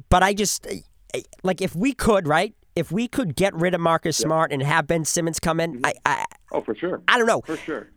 [0.09, 0.67] But I just
[1.43, 2.53] like if we could, right?
[2.75, 5.91] If we could get rid of Marcus Smart and have Ben Simmons come in, I,
[5.91, 5.99] mm-hmm.
[6.05, 7.01] I Oh, for sure.
[7.07, 7.41] I don't know.
[7.41, 7.89] For sure.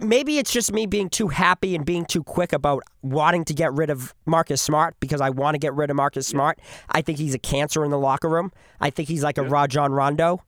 [0.00, 3.72] Maybe it's just me being too happy and being too quick about wanting to get
[3.72, 6.60] rid of Marcus Smart because I want to get rid of Marcus Smart.
[6.90, 8.52] I think he's a cancer in the locker room.
[8.80, 10.42] I think he's like a Rajon Rondo.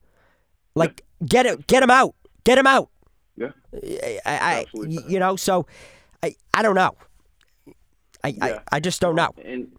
[0.74, 2.90] Like get it, get him out, get him out.
[3.36, 3.50] Yeah.
[3.72, 5.66] I, I you know, so
[6.22, 6.92] I, I don't know.
[8.22, 8.58] I, I, Yeah.
[8.70, 9.30] I just don't know.
[9.44, 9.72] And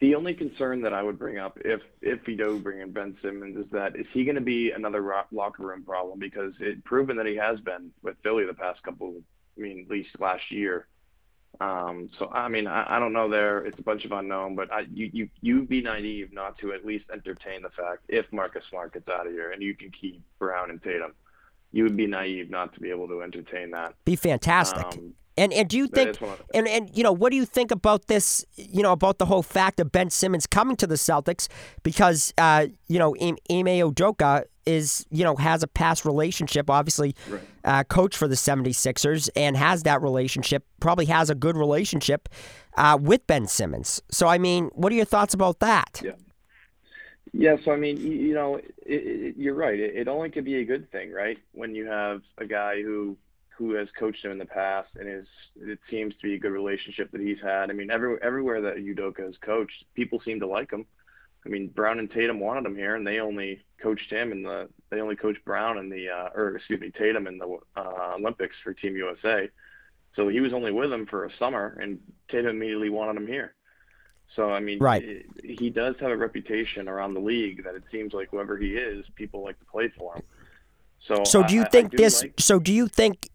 [0.00, 3.16] the only concern that I would bring up if if we do bring in Ben
[3.22, 7.16] Simmons is that is he going to be another locker room problem because it's proven
[7.18, 9.14] that he has been with Philly the past couple.
[9.56, 10.86] I mean, at least last year.
[11.60, 13.28] Um, so I mean, I, I don't know.
[13.28, 16.72] There, it's a bunch of unknown, but I, you you you'd be naive not to
[16.72, 19.90] at least entertain the fact if Marcus Smart gets out of here and you can
[19.90, 21.12] keep Brown and Tatum,
[21.72, 23.94] you would be naive not to be able to entertain that.
[24.04, 24.84] Be fantastic.
[24.84, 27.36] Um, and and do you think is one of- and and you know what do
[27.36, 28.44] you think about this?
[28.56, 31.48] You know about the whole fact of Ben Simmons coming to the Celtics
[31.82, 37.40] because uh, you know Ime Udoka is you know has a past relationship, obviously, Right.
[37.64, 40.64] uh, coach for the 76ers and has that relationship.
[40.80, 42.28] Probably has a good relationship
[42.76, 44.02] uh, with Ben Simmons.
[44.10, 46.02] So I mean, what are your thoughts about that?
[46.04, 46.12] Yeah.
[47.32, 49.78] Yeah, so I mean, you, you know, it, it, you're right.
[49.78, 51.38] It, it only could be a good thing, right?
[51.52, 53.16] When you have a guy who
[53.56, 55.26] who has coached him in the past and is
[55.60, 57.70] it seems to be a good relationship that he's had.
[57.70, 60.86] I mean, every, everywhere that Udoka has coached, people seem to like him.
[61.44, 64.68] I mean, Brown and Tatum wanted him here, and they only coached him in the
[64.90, 68.56] they only coached Brown in the uh, or excuse me Tatum in the uh, Olympics
[68.62, 69.48] for Team USA.
[70.16, 71.98] So he was only with them for a summer, and
[72.30, 73.54] Tatum immediately wanted him here.
[74.34, 75.02] So I mean, Right.
[75.02, 78.76] it- he does have a reputation around the league that it seems like whoever he
[78.76, 80.22] is, people like to play for him.
[81.00, 82.22] So So do you I- I- I think do this?
[82.22, 83.28] like- so do you think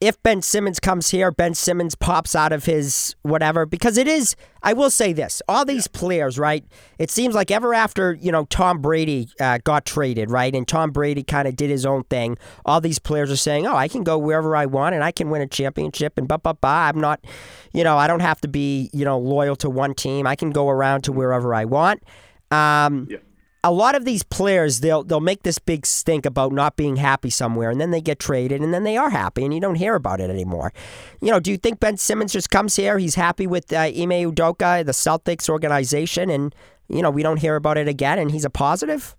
[0.00, 3.66] if Ben Simmons comes here, Ben Simmons pops out of his whatever?
[3.66, 4.36] Because it is.
[4.62, 6.64] I will say this: all these players, right?
[6.98, 10.92] It seems like ever after you know Tom Brady uh, got traded, right, and Tom
[10.92, 12.38] Brady kind of did his own thing.
[12.64, 15.30] All these players are saying, "Oh, I can go wherever I want, and I can
[15.30, 16.88] win a championship." And blah blah blah.
[16.88, 17.24] I'm not,
[17.72, 20.26] you know, I don't have to be you know loyal to one team.
[20.26, 22.02] I can go around to wherever I want.
[22.50, 23.18] Um, Yeah.
[23.64, 27.30] A lot of these players they'll they'll make this big stink about not being happy
[27.30, 29.94] somewhere and then they get traded and then they are happy and you don't hear
[29.94, 30.72] about it anymore.
[31.20, 34.30] You know, do you think Ben Simmons just comes here, he's happy with uh, Ime
[34.30, 36.54] Udoka, the Celtics organization and
[36.88, 39.14] you know, we don't hear about it again and he's a positive?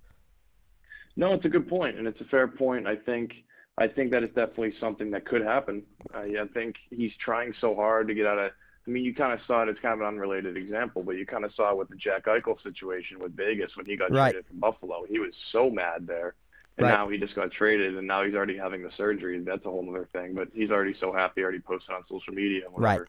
[1.20, 2.88] No, it's a good point, and it's a fair point.
[2.88, 3.34] I think
[3.78, 5.84] I think that is definitely something that could happen.
[6.14, 8.52] I, I think he's trying so hard to get out of.
[8.90, 9.70] I mean, you kind of saw it.
[9.70, 12.26] It's kind of an unrelated example, but you kind of saw it with the Jack
[12.26, 14.32] Eichel situation with Vegas when he got Right.
[14.32, 15.06] traded from Buffalo.
[15.08, 16.34] He was so mad there,
[16.80, 16.94] and Right.
[16.94, 19.38] now he just got traded, and now he's already having the surgery.
[19.38, 20.34] And that's a whole other thing.
[20.34, 21.44] But he's already so happy.
[21.44, 23.02] Already posted on social media and Right.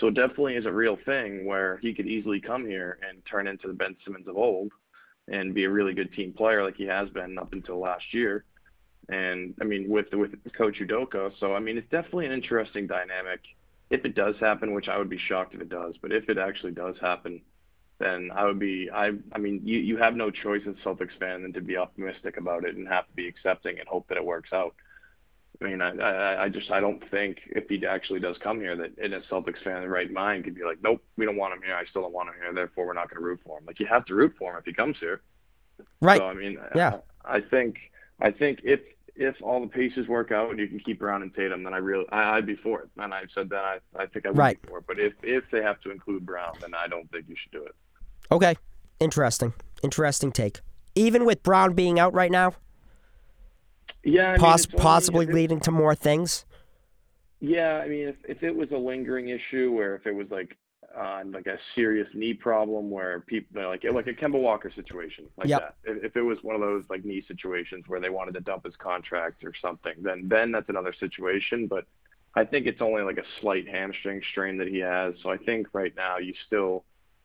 [0.00, 3.46] So it definitely is a real thing where he could easily come here and turn
[3.48, 4.72] into the Ben Simmons of old
[5.26, 8.44] and be a really good team player like he has been up until last year.
[9.10, 13.40] And I mean, with with Coach Udoka, so I mean, it's definitely an interesting dynamic.
[13.90, 16.36] If it does happen, which I would be shocked if it does, but if it
[16.38, 17.40] actually does happen,
[17.98, 18.90] then I would be.
[18.90, 21.76] I I mean, you you have no choice as a Celtics fan than to be
[21.76, 24.74] optimistic about it and have to be accepting and hope that it works out.
[25.60, 28.76] I mean, I, I, I just I don't think if he actually does come here
[28.76, 31.36] that in a Celtics fan in the right mind could be like, nope, we don't
[31.36, 31.74] want him here.
[31.74, 32.52] I still don't want him here.
[32.52, 33.64] Therefore, we're not going to root for him.
[33.66, 35.20] Like you have to root for him if he comes here.
[36.00, 36.18] Right.
[36.18, 36.98] So I mean, Yeah.
[37.24, 37.78] I, I think
[38.20, 38.80] I think if
[39.18, 41.78] if all the pieces work out and you can keep Brown and Tatum, then I
[41.78, 42.88] really I, I'd be for it.
[42.96, 44.62] And I've said that I, I think I would Right.
[44.62, 44.84] be for it.
[44.86, 47.64] But if if they have to include Brown, then I don't think you should do
[47.64, 47.74] it.
[48.30, 48.56] Okay.
[49.00, 49.52] Interesting.
[49.82, 50.60] Interesting take.
[50.94, 52.54] Even with Brown being out right now,
[54.04, 56.44] Yeah, I mean, poss- it's only- possibly leading to more things.
[57.40, 60.56] Yeah, I mean, if if it was a lingering issue, or if it was like
[60.96, 65.48] uh, like a serious knee problem, where people like like a Kemba Walker situation, like
[65.48, 65.60] Yep.
[65.60, 65.90] that.
[65.90, 68.64] If, if it was one of those like knee situations where they wanted to dump
[68.64, 71.66] his contract or something, then then that's another situation.
[71.66, 71.86] But
[72.34, 75.14] I think it's only like a slight hamstring strain that he has.
[75.22, 76.84] So I think right now you still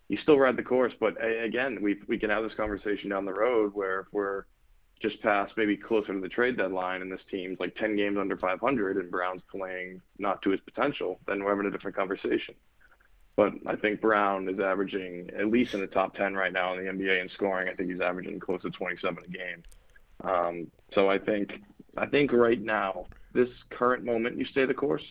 [0.09, 0.93] you still ride the course.
[0.99, 4.45] But again, we we can have this conversation down the road where if we're
[5.01, 8.37] just past maybe closer to the trade deadline and this team's like 10 games under
[8.37, 12.55] 500 and Brown's playing not to his potential, then we're having a different conversation.
[13.35, 16.85] But I think Brown is averaging at least in the top 10 right now in
[16.85, 17.67] the NBA in scoring.
[17.67, 19.63] I think he's averaging close to 27 a game.
[20.23, 21.53] Um, so I think
[21.97, 25.03] I think right now, this current moment, you stay the course.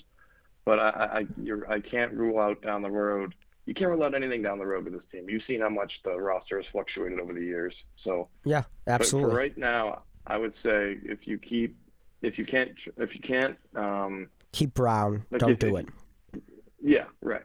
[0.64, 3.34] But I I, I- you're, I can't rule out down the road.
[3.66, 5.28] You can't rule out anything down the road with this team.
[5.28, 7.74] You've seen how much the roster has fluctuated over the years.
[8.02, 9.36] So Yeah, absolutely.
[9.36, 11.76] right now, I would say if you keep,
[12.22, 15.24] if you can't, if you can't, um, Keep Brown.
[15.30, 15.86] like Don't if- do it.
[16.84, 17.42] Yeah, right,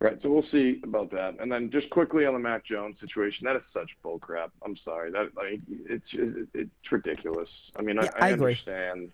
[0.00, 0.18] right.
[0.22, 1.36] So we'll see about that.
[1.40, 4.50] And then just quickly on the Mac Jones situation, that is such bull crap.
[4.64, 5.10] I'm sorry.
[5.10, 7.48] That like it's it's, it's ridiculous.
[7.76, 8.52] I mean, Yeah, I, I agree.
[8.52, 9.10] understand.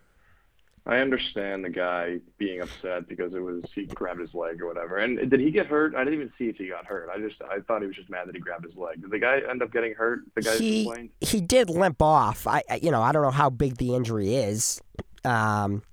[0.84, 4.96] I understand the guy being upset because it was he grabbed his leg or whatever.
[4.96, 5.94] And did he get hurt?
[5.94, 7.08] I didn't even see if he got hurt.
[7.08, 9.00] I just I thought he was just mad that he grabbed his leg.
[9.00, 10.22] Did the guy end up getting hurt?
[10.34, 11.10] The guy He complained.
[11.20, 12.48] he did limp off.
[12.48, 14.82] I I- you know I don't know how big the injury is,
[15.24, 15.84] um,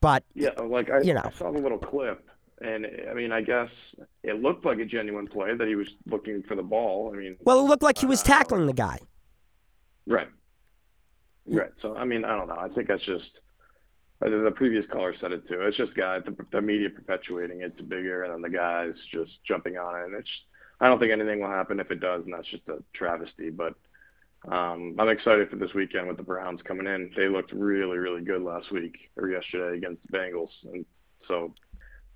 [0.00, 1.22] but Yeah, like I, you know.
[1.24, 2.24] I saw the little clip,
[2.60, 3.70] and I mean, I guess
[4.22, 7.10] it looked like a genuine play that he was looking for the ball.
[7.14, 8.98] I mean, well, it looked like he was Uh, tackling the guy.
[10.06, 10.28] right,
[11.46, 11.72] right.
[11.82, 12.58] So I mean, I don't know.
[12.58, 13.30] I think that's just
[14.24, 15.60] uh, the previous caller said it too.
[15.62, 19.32] It's just guys, the, the media perpetuating it to bigger, and then the guys just
[19.46, 20.04] jumping on it.
[20.06, 20.28] And it's,
[20.80, 23.50] I don't think anything will happen if it does, and that's just a travesty.
[23.50, 23.74] But
[24.50, 27.10] um, I'm excited for this weekend with the Browns coming in.
[27.16, 30.84] They looked really, really good last week or yesterday against the Bengals, and
[31.28, 31.54] so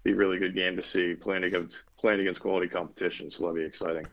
[0.05, 3.31] be a really good game to see playing against playing against quality competition.
[3.31, 4.07] So that'll be exciting.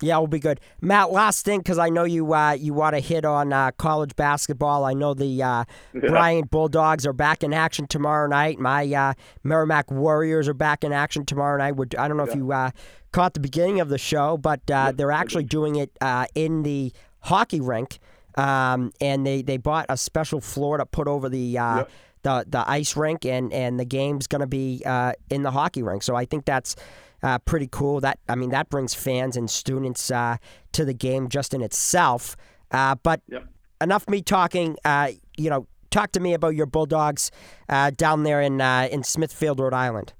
[0.00, 0.60] Yeah, will be good.
[0.80, 4.16] Matt, last thing because I know you uh, you want to hit on uh, college
[4.16, 4.84] basketball.
[4.84, 5.64] I know the uh,
[5.94, 8.58] Bryant Bulldogs are back in action tomorrow night.
[8.58, 11.76] My uh, Merrimack Warriors are back in action tomorrow night.
[11.76, 12.70] We're, I don't know if you uh,
[13.12, 16.92] caught the beginning of the show, but uh, they're actually doing it uh, in the
[17.20, 17.98] hockey rink,
[18.36, 21.58] um, and they, they bought a special floor to put over the.
[21.58, 21.90] Uh, Yep.
[22.24, 25.82] The, the ice rink and, and the game's going to be uh, in the hockey
[25.82, 26.02] rink.
[26.02, 26.74] So I think that's
[27.22, 28.00] uh, pretty cool.
[28.00, 30.38] That I mean, that brings fans and students uh,
[30.72, 32.36] to the game just in itself.
[32.70, 33.44] Uh, but Yep.
[33.82, 34.76] enough me talking.
[34.84, 37.30] Uh, you know, talk to me about your Bulldogs
[37.68, 40.12] uh, down there in uh, in Smithfield, Rhode Island.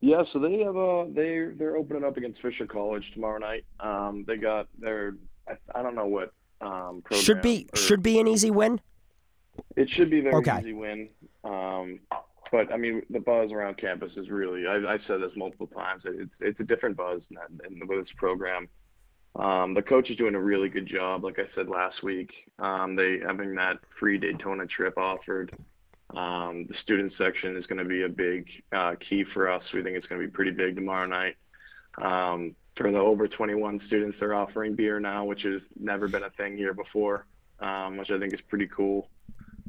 [0.00, 3.64] Yeah, so they have a they they're opening up against Fisher College tomorrow night.
[3.80, 5.14] Um, they got their
[5.48, 8.80] I, I don't know what um Should be or- should be an easy win.
[9.76, 10.58] It should be a very Okay.
[10.60, 11.08] easy win.
[11.44, 12.00] Um,
[12.50, 16.02] but I mean, the buzz around campus is really, I, I've said this multiple times,
[16.04, 18.68] it's, it's a different buzz in, in, with this program.
[19.34, 21.24] Um, the coach is doing a really good job.
[21.24, 25.56] Like I said last week, um, they having that free Daytona trip offered.
[26.14, 29.62] Um, the student section is going to be a big uh, key for us.
[29.72, 31.36] We think it's going to be pretty big tomorrow night.
[31.96, 36.30] Um, for the over 21 students, they're offering beer now, which has never been a
[36.30, 37.26] thing here before,
[37.60, 39.08] um, which I think is pretty cool.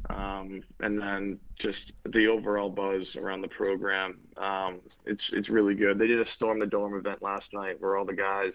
[0.10, 5.98] Um, and then just the overall buzz around the program, um, it's it's really good.
[5.98, 8.52] They did a storm the dorm event last night where all the guys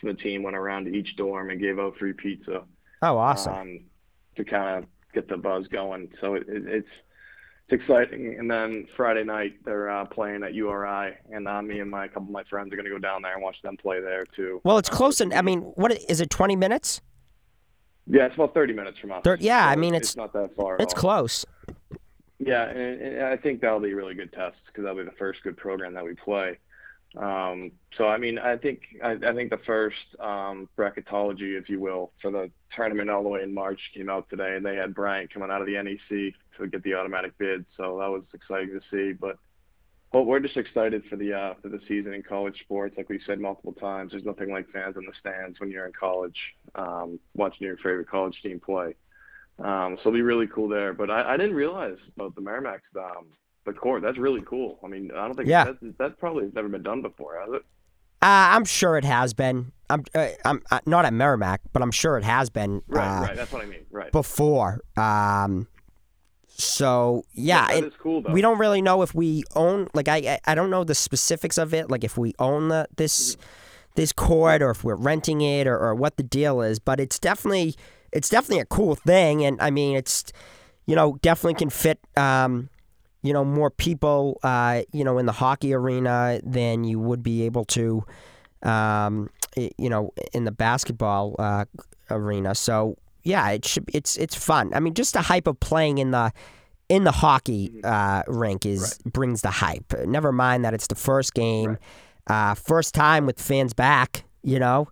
[0.00, 2.62] from the team went around to each dorm and gave out free pizza
[3.02, 3.54] Oh, awesome.
[3.54, 3.80] um,
[4.36, 6.10] to kind of get the buzz going.
[6.20, 6.88] So it, it, it's
[7.68, 8.36] it's exciting.
[8.38, 12.08] And then Friday night they're uh, playing at URI, and uh, me and my a
[12.08, 14.24] couple of my friends are going to go down there and watch them play there
[14.36, 14.60] too.
[14.64, 15.20] well, it's close.
[15.20, 16.30] And I mean, what is it?
[16.30, 17.00] Twenty minutes?
[18.06, 19.22] Yeah, it's about 30 minutes from us.
[19.24, 20.76] Thir- yeah, so I mean, it's, it's- not that far.
[20.78, 21.44] It's close.
[22.38, 25.16] Yeah, and, and I think that'll be a really good test because that'll be the
[25.16, 26.58] first good program that we play.
[27.16, 31.78] Um, so I mean, I think I, I think the first um, bracketology, if you
[31.78, 34.94] will, for the tournament all the way in March came out today, and they had
[34.94, 37.64] Bryant coming out of the NEC to get the automatic bid.
[37.76, 39.12] So that was exciting to see.
[39.12, 39.38] But
[40.14, 42.94] well, we're just excited for the uh, for the season in college sports.
[42.96, 45.92] Like we said multiple times, there's nothing like fans in the stands when you're in
[45.92, 46.38] college,
[46.76, 48.94] um, watching your favorite college team play.
[49.58, 50.92] Um, so it'll be really cool there.
[50.94, 53.26] But I, I didn't realize about the Merrimack's um,
[53.66, 54.02] the court.
[54.02, 54.78] That's really cool.
[54.84, 55.64] I mean, I don't think Yeah.
[55.64, 57.62] that, that probably has never been done before, has it?
[58.22, 59.72] Uh, I'm sure it has been.
[59.90, 63.22] I'm uh, I'm uh, not at Merrimack, but I'm sure it has been Right, uh,
[63.22, 63.36] right.
[63.36, 63.84] That's what I mean.
[63.90, 64.10] Right.
[64.12, 64.80] before.
[64.96, 65.68] Um,
[66.56, 67.66] so yeah,
[67.98, 69.88] cool we don't really know if we own.
[69.94, 71.90] Like I I- I don't know the specifics of it.
[71.90, 73.36] Like if we own the this
[73.96, 76.78] this court or if we're renting it or, or what the deal is.
[76.78, 77.74] But it's definitely
[78.12, 80.24] it's definitely a cool thing, and I mean it's
[80.86, 81.98] you know definitely can fit.
[82.16, 82.68] Um,
[83.22, 87.42] you know more people uh, you know in the hockey arena than you would be
[87.46, 88.04] able to
[88.62, 91.64] um, you know in the basketball uh,
[92.10, 94.72] arena so yeah it should it's it's fun.
[94.74, 96.32] I mean just the hype of playing in the
[96.88, 99.92] in the hockey uh, rink is brings the hype.
[100.06, 101.78] Never mind that it's the first game
[102.28, 104.88] uh, first time with fans back you know?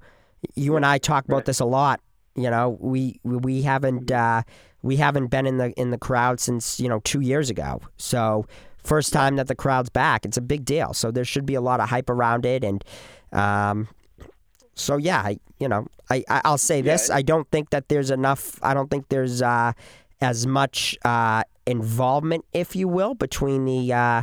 [0.54, 1.44] You and i talk about Right.
[1.46, 2.00] this a lot
[2.34, 2.78] you know?
[2.80, 4.42] We we, we haven't uh,
[4.82, 7.80] we haven't been in the in the crowd since you know two years ago.
[7.98, 8.46] So
[8.82, 10.92] first time that the crowd's back, it's a big deal.
[10.94, 12.82] So there should be a lot of hype around it, and
[13.32, 13.86] um,
[14.82, 17.16] so yeah, I, you know, I, I I'll say this: Yeah.
[17.16, 18.58] I don't think that there's enough.
[18.62, 19.72] I don't think there's uh,
[20.20, 23.92] as much uh, involvement, if you will, between the.
[23.92, 24.22] Uh,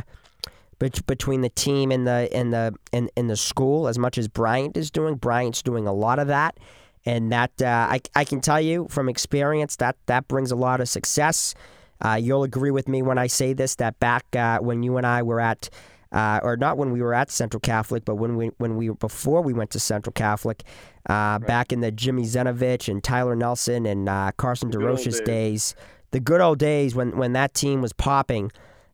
[0.80, 4.26] bet- between the team and the and the and, and the school as much as
[4.26, 5.14] Bryant is doing.
[5.14, 6.58] Bryant's doing a lot of that,
[7.06, 10.80] and that uh, I I can tell you from experience that that brings a lot
[10.80, 11.54] of success.
[12.02, 15.06] Uh, you'll agree with me when I say this that back uh, when you and
[15.06, 15.70] I were at.
[16.12, 19.42] Uh, or not when we were at Central Catholic, but when we when we before
[19.42, 20.64] we went to Central Catholic,
[21.08, 25.24] uh, back in the Jimmy Zenovich and Tyler Nelson and uh, Carson DeRoche's days.
[25.24, 25.74] days,
[26.10, 28.50] the good old days when when that team was popping.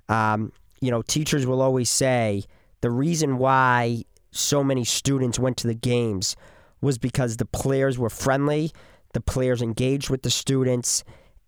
[0.09, 2.45] Um, you know, teachers will always say
[2.83, 6.37] the reason why so many students went to the games
[6.81, 8.71] was because the players were friendly,
[9.15, 11.03] the players engaged with the students,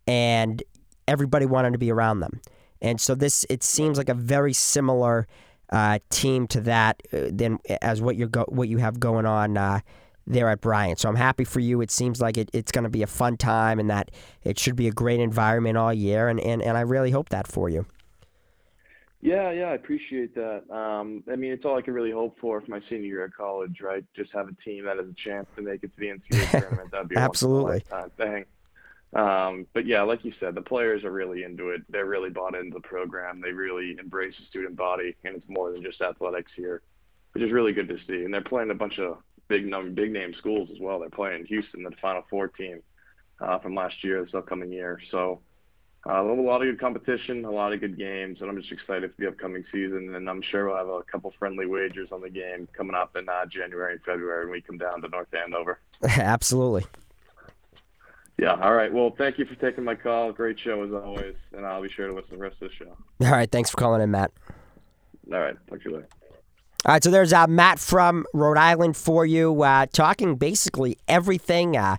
[0.07, 0.63] and
[1.07, 2.41] everybody wanted to be around them.
[2.81, 5.27] And so this it seems like a very similar
[5.71, 9.57] uh, team to that uh, than as what you go what you have going on
[9.57, 9.81] uh,
[10.27, 11.01] there at Bryant.
[11.01, 11.81] So I'm happy for you.
[11.81, 14.11] It seems like it, it's going to be a fun time and that
[14.45, 16.29] it should be a great environment all year.
[16.29, 17.87] And, and, and I really hope that for you.
[19.21, 20.63] Yeah, yeah, I appreciate that.
[20.71, 23.35] Um, I mean, it's all I can really hope for for my senior year at
[23.35, 24.05] college, right?
[24.15, 26.91] Just have a team that has a chance to make it to the NCAA tournament.
[26.93, 27.83] That'd be a Absolutely.
[27.91, 28.45] once-in-a-lifetime thing.
[29.15, 31.83] Um, but yeah, like you said, the players are really into it.
[31.89, 33.41] They're really bought into the program.
[33.41, 36.83] They really embrace the student body, and it's more than just athletics here,
[37.33, 38.25] which is really good to see.
[38.25, 40.99] And they're playing a bunch of big num big name schools as well.
[41.01, 42.83] They're playing Houston, the Final Four team
[43.41, 45.01] uh, from last year, this upcoming year.
[45.11, 45.41] So
[46.09, 49.11] uh, a lot of good competition, a lot of good games, and I'm just excited
[49.15, 50.15] for the upcoming season.
[50.15, 53.29] And I'm sure we'll have a couple friendly wagers on the game coming up in
[53.29, 55.81] uh, January and February when we come down to North Andover.
[56.03, 56.85] Absolutely.
[58.39, 58.55] Yeah.
[58.55, 58.93] All right.
[58.93, 60.33] Well, thank you for taking my call.
[60.33, 62.75] Great show as always, and I'll be sure to listen to the rest of the
[62.75, 62.97] show.
[63.27, 63.51] All right.
[63.51, 64.31] Thanks for calling in, Matt.
[65.33, 65.57] All right.
[65.69, 66.09] Talk to you later.
[66.87, 71.77] All right, so there's uh, Matt from Rhode Island for you, uh, talking basically everything.
[71.77, 71.97] Uh,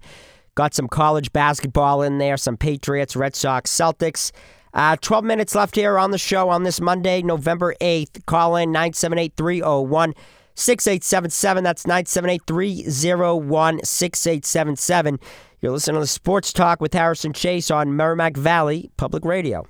[0.55, 4.31] got some college basketball in there, some Patriots, Red Sox, Celtics.
[4.73, 8.25] Uh, 12 minutes left here on the show on this Monday, November 8th.
[8.25, 10.13] Call in 978 301
[10.55, 11.63] 6877.
[11.63, 15.19] That's 978 301 6877.
[15.61, 19.67] You're listening to the Sports Talk with Harrison Chase on Merrimack Valley Public Radio.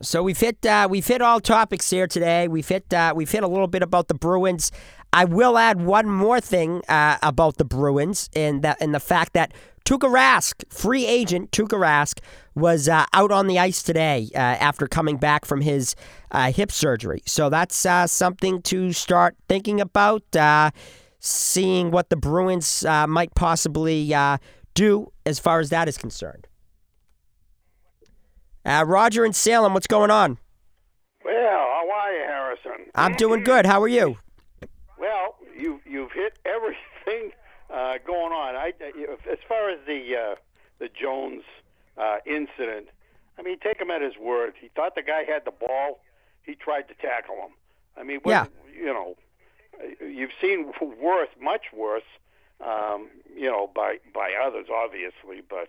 [0.00, 2.46] So we've hit uh, we've hit all topics here today.
[2.46, 4.70] We've hit uh, we've hit a little bit about the Bruins.
[5.12, 9.32] I will add one more thing uh, about the Bruins, and that and the fact
[9.32, 9.52] that
[9.84, 12.20] Tuukka Rask, free agent Tuukka Rask,
[12.54, 15.96] was uh, out on the ice today uh, after coming back from his
[16.30, 17.22] uh, hip surgery.
[17.26, 20.70] So that's uh, something to start thinking about, uh,
[21.20, 24.38] seeing what the Bruins uh, might possibly uh,
[24.74, 26.46] do as far as that is concerned.
[28.64, 30.38] Uh, Roger in Salem, what's going on?
[31.24, 32.86] Well, how are you, Harrison?
[32.94, 33.66] I'm doing good.
[33.66, 34.16] How are you?
[34.98, 37.32] Well, you you've hit everything
[37.72, 38.54] uh, going on.
[38.56, 38.72] I,
[39.30, 40.34] as far as the uh,
[40.78, 41.42] the Jones
[41.96, 42.88] uh, incident,
[43.38, 44.54] I mean, take him at his word.
[44.60, 46.00] He thought the guy had the ball.
[46.42, 47.52] He tried to tackle him.
[47.96, 48.46] I mean, what, Yeah.
[48.74, 49.16] you know,
[50.00, 52.02] you've seen worse, much worse.
[52.60, 55.68] Um, you know, by by others, obviously, but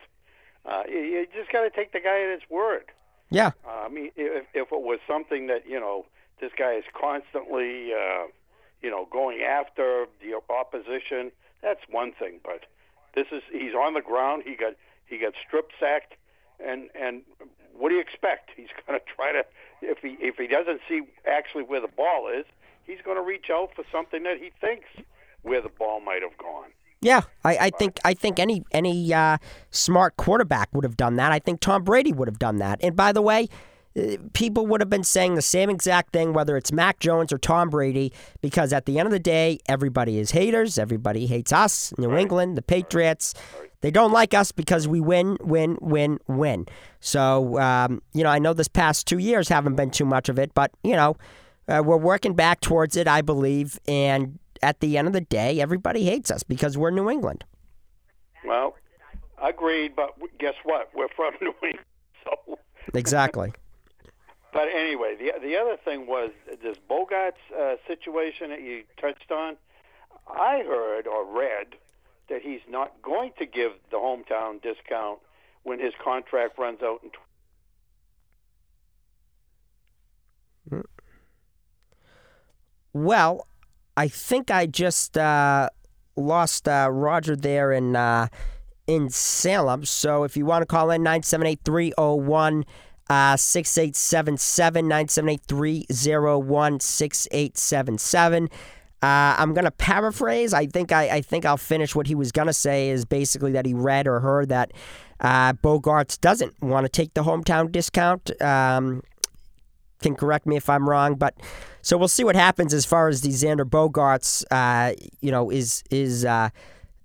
[0.65, 2.85] Uh, you, you just got to take the guy at his word.
[3.29, 3.51] Yeah.
[3.65, 6.05] Uh, I mean, if, if it was something that you know
[6.39, 8.27] this guy is constantly, uh,
[8.81, 11.31] you know, going after the opposition,
[11.61, 12.39] that's one thing.
[12.43, 12.65] But
[13.15, 14.43] this is he's on the ground.
[14.45, 14.73] He got
[15.07, 16.13] he got strip sacked,
[16.63, 17.21] and and
[17.73, 18.51] what do you expect?
[18.55, 19.45] He's going to try to
[19.81, 22.45] if he if he doesn't see actually where the ball is,
[22.85, 24.87] he's going to reach out for something that he thinks
[25.41, 26.69] where the ball might have gone.
[27.01, 29.37] Yeah, I, I think I think any any uh,
[29.71, 31.31] smart quarterback would have done that.
[31.31, 32.79] I think Tom Brady would have done that.
[32.83, 33.49] And by the way,
[33.97, 37.39] uh, people would have been saying the same exact thing, whether it's Mac Jones or
[37.39, 40.77] Tom Brady, because at the end of the day, everybody is haters.
[40.77, 43.33] Everybody hates us, New England, the Patriots.
[43.81, 46.67] They don't like us because we win, win, win, win.
[46.99, 50.37] So, um, you know, I know this past two years haven't been too much of
[50.37, 51.17] it, but, you know,
[51.71, 53.79] uh, we're working back towards it, I believe.
[53.87, 57.45] And at the end of the day, everybody hates us because we're New England.
[58.45, 58.75] Well,
[59.41, 60.89] agreed, but guess what?
[60.93, 61.85] We're from New England,
[62.23, 62.59] so.
[62.93, 63.53] Exactly.
[64.53, 69.55] but anyway, the the other thing was this Bogaerts uh, situation that you touched on.
[70.27, 71.75] I heard or read
[72.29, 75.19] that he's not going to give the hometown discount
[75.63, 77.11] when his contract runs out in.
[82.93, 83.47] Well,
[83.95, 85.69] I think I just uh,
[86.15, 88.27] lost uh, Roger there in uh,
[88.87, 89.85] in Salem.
[89.85, 92.65] So if you want to call in 978 301
[93.09, 98.49] 6877 978 301 6877.
[99.03, 100.53] I'm gonna paraphrase.
[100.53, 103.65] I think I, I think I'll finish what he was gonna say is basically that
[103.65, 104.71] he read or heard that
[105.19, 108.41] uh, Bogaerts doesn't want to take the hometown discount.
[108.41, 109.03] Um,
[110.01, 111.35] can correct me if I'm wrong, but
[111.81, 115.83] so we'll see what happens as far as the Xander Bogaerts, uh, you know, is
[115.89, 116.49] is uh,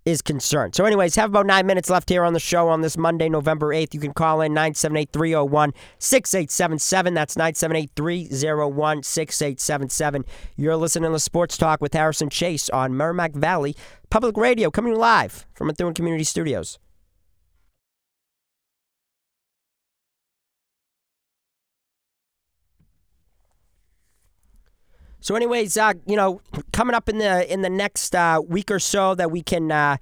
[0.06, 0.74] is concerned.
[0.74, 3.72] So, anyways, have about nine minutes left here on the show on this Monday, November
[3.72, 3.92] eighth.
[3.92, 7.14] You can call in 978-301-6877.
[7.14, 10.24] That's 978-301-6877.
[10.56, 13.74] You're listening to Sports Talk with Harrison Chase on Merrimack Valley
[14.08, 16.78] Public Radio, coming live from Methuen Community Studios.
[25.26, 26.40] So, anyways, uh, you know,
[26.72, 29.96] coming up in the in the next uh, week or so that we can uh,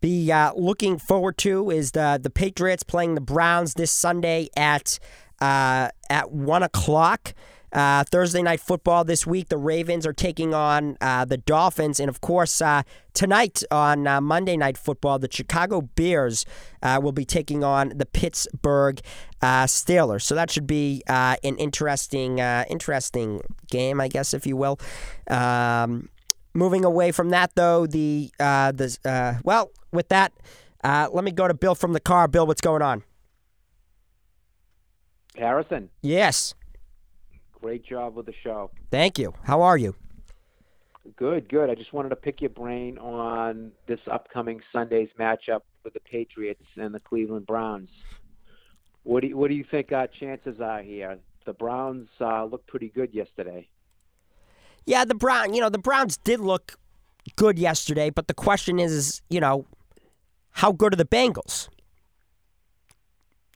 [0.00, 5.00] be uh, looking forward to is the the Patriots playing the Browns this Sunday at
[5.40, 7.34] uh, at one o'clock.
[7.72, 9.48] Uh, Thursday night football this week.
[9.48, 14.20] The Ravens are taking on uh, the Dolphins, and of course, uh, tonight on uh,
[14.20, 16.46] Monday night football, the Chicago Bears
[16.82, 19.00] uh, will be taking on the Pittsburgh
[19.42, 20.22] uh, Steelers.
[20.22, 24.78] So that should be an interesting, interesting game, I guess, if you will.
[25.28, 26.08] Um,
[26.54, 30.32] moving away from that, though, the the well, with that,
[30.82, 32.28] let me go to Bill from the car.
[32.28, 33.04] Bill, what's going on?
[35.36, 35.90] Harrison.
[36.02, 36.54] Yes.
[37.60, 38.70] Great job with the show.
[38.90, 39.34] Thank you.
[39.42, 39.94] How are you?
[41.16, 41.70] Good, good.
[41.70, 46.62] I just wanted to pick your brain on this upcoming Sunday's matchup with the Patriots
[46.76, 47.90] and the Cleveland Browns.
[49.04, 51.18] What do you, what do you think our chances are here?
[51.46, 53.68] The Browns uh, looked pretty good yesterday.
[54.84, 55.54] Yeah, the Brown.
[55.54, 56.74] You know, the Browns did look
[57.36, 59.66] good yesterday, but the question is, you know,
[60.50, 61.68] how good are the Bengals?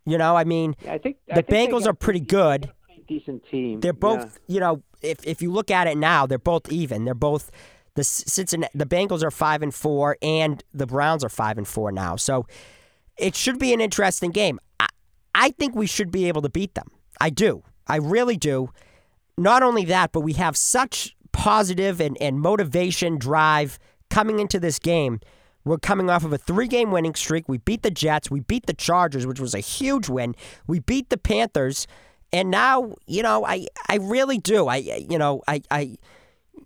[0.05, 2.73] You know, I mean, yeah, I think the I think Bengals are pretty good
[3.19, 3.81] decent team.
[3.81, 4.55] They're both, yeah.
[4.55, 7.05] you know, if if you look at it now, they're both even.
[7.05, 7.51] They're both
[7.95, 11.93] the Cincinnati, the Bengals are five and four, and the Browns are five and four
[11.93, 12.17] now.
[12.17, 12.47] So
[13.19, 14.59] it should be an interesting game.
[14.81, 14.89] I,
[15.35, 16.89] I think we should be able to beat them.
[17.21, 17.63] I do.
[17.87, 18.71] I really do.
[19.37, 23.79] Not only that, but we have such positive and, and motivation drive
[24.11, 25.21] coming into this game.
[25.65, 27.49] We're coming off of a three game winning streak.
[27.49, 28.31] We beat the Jets.
[28.31, 30.35] We beat the Chargers, which was a huge win.
[30.67, 31.87] We beat the Panthers.
[32.33, 34.69] And now, you know, I, I really do.
[34.69, 35.81] I, you know, I, I,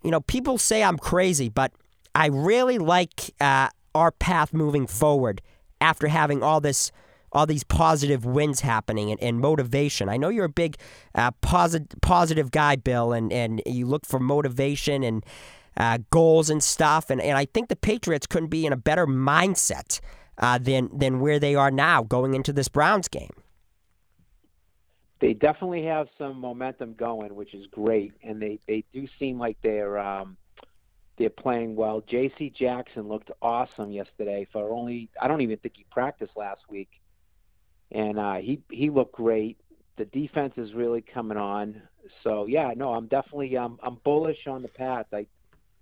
[0.03, 1.73] you know, people say I'm crazy, but
[2.15, 5.41] I really like uh, our path moving forward
[5.81, 6.91] after having all this,
[7.33, 10.07] all these positive wins happening and, and motivation.
[10.07, 10.77] I know you're a big
[11.15, 15.25] uh, positive, positive guy, Bill, and, and you look for motivation and
[15.75, 17.09] uh, goals and stuff.
[17.09, 19.99] And, and I think the Patriots couldn't be in a better mindset
[20.37, 23.31] uh, than than where they are now going into this Browns game
[25.19, 29.57] they definitely have some momentum going, which is great, and they they do seem like
[29.63, 30.37] they're um,
[31.17, 32.01] they're playing well.
[32.07, 32.53] J.C.
[32.57, 34.47] Jackson looked awesome yesterday.
[34.51, 36.89] For only, I don't even think he practiced last week,
[37.91, 39.57] and uh, he he looked great.
[39.97, 41.81] The defense is really coming on.
[42.23, 45.07] So yeah, no, I'm definitely um, I'm bullish on the path.
[45.11, 45.25] I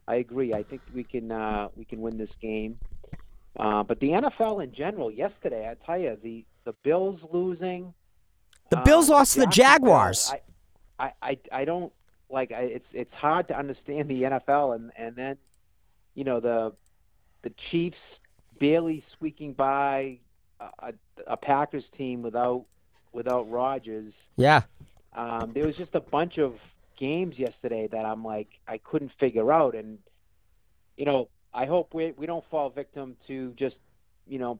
[0.08, 0.54] I agree.
[0.54, 2.80] I think we can uh, we can win this game.
[3.60, 7.94] Uh, but the NFL in general, yesterday, I tell you, the the Bills losing.
[8.70, 10.34] The Bills uh, lost to the Jaguars.
[10.97, 11.93] I, I, I, don't
[12.30, 12.51] like.
[12.51, 15.38] I, it's it's hard to understand the NFL, and and then,
[16.16, 16.74] you know, the
[17.43, 17.97] the Chiefs
[18.59, 20.20] barely squeaking by
[20.59, 20.93] a, a,
[21.28, 22.66] a Packers team without
[23.11, 24.13] without Rodgers.
[24.36, 24.63] Yeah.
[25.16, 26.55] Um, there was just a bunch of
[26.97, 29.99] games yesterday that I'm like I couldn't figure out, and
[30.97, 33.76] you know I hope we we don't fall victim to just
[34.28, 34.59] you know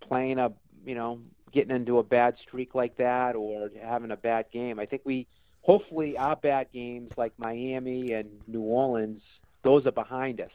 [0.00, 0.52] playing a
[0.84, 1.20] you know
[1.52, 4.78] getting into a bad streak like that or having a bad game.
[4.78, 5.26] I think we
[5.62, 9.22] hopefully our bad games like Miami and New Orleans
[9.62, 10.50] those are behind us,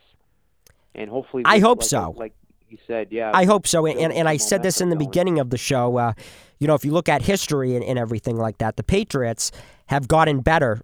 [0.94, 2.14] and hopefully I hope like, so.
[2.18, 2.34] Like
[2.70, 3.32] you said, yeah.
[3.34, 3.86] I hope so.
[3.86, 5.10] And, and, and I said this in the going.
[5.10, 5.98] beginning of the show.
[5.98, 6.14] Uh,
[6.60, 9.52] you know, if you look at history and, and everything like that, the Patriots
[9.88, 10.82] have gotten better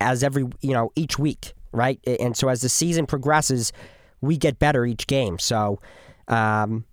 [0.00, 2.00] as every, you know, each week, right?
[2.06, 3.72] And so as the season progresses,
[4.20, 5.38] we get better each game.
[5.38, 5.80] So,
[6.28, 6.84] um,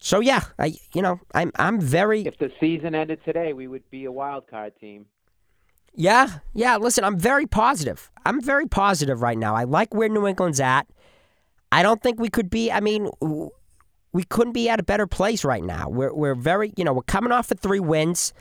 [0.00, 3.88] so yeah, I, you know, I'm, I'm very, If the season ended today, we would
[3.90, 5.06] be a wild card team.
[5.94, 6.76] Yeah, yeah.
[6.76, 8.10] Listen, I'm very positive.
[8.24, 9.56] I'm very positive right now.
[9.56, 10.86] I like where New England's at.
[11.72, 12.70] I don't think we could be.
[12.70, 13.10] I mean,
[14.12, 15.88] we couldn't be at a better place right now.
[15.88, 18.32] We're we're very, you know, we're coming off of three wins,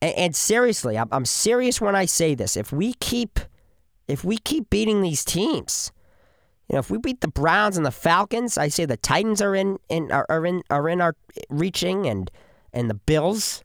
[0.00, 2.56] and, and seriously, I'm, I'm serious when I say this.
[2.56, 3.38] If we keep,
[4.08, 5.92] if we keep beating these teams,
[6.72, 9.54] you know, if we beat the Browns and the Falcons, I say the Titans are
[9.54, 11.14] in, in are, are in are in our
[11.50, 12.30] reaching, and
[12.72, 13.62] and the Bills.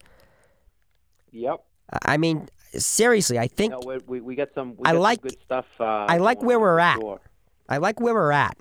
[1.32, 1.64] Yep.
[2.03, 4.76] I mean, seriously, I think No, we we, got some.
[4.76, 5.66] We I got some like- good stuff.
[5.80, 6.99] Uh, I like where we're at.
[6.99, 7.22] sure.
[7.70, 8.58] I like where we're at.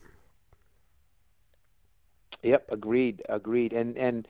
[2.44, 3.72] Yep, agreed, agreed.
[3.72, 4.28] And and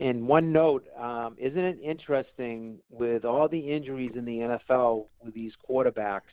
[0.00, 5.34] and one note, um, isn't it interesting with all the injuries in the NFL with
[5.34, 6.30] these quarterbacks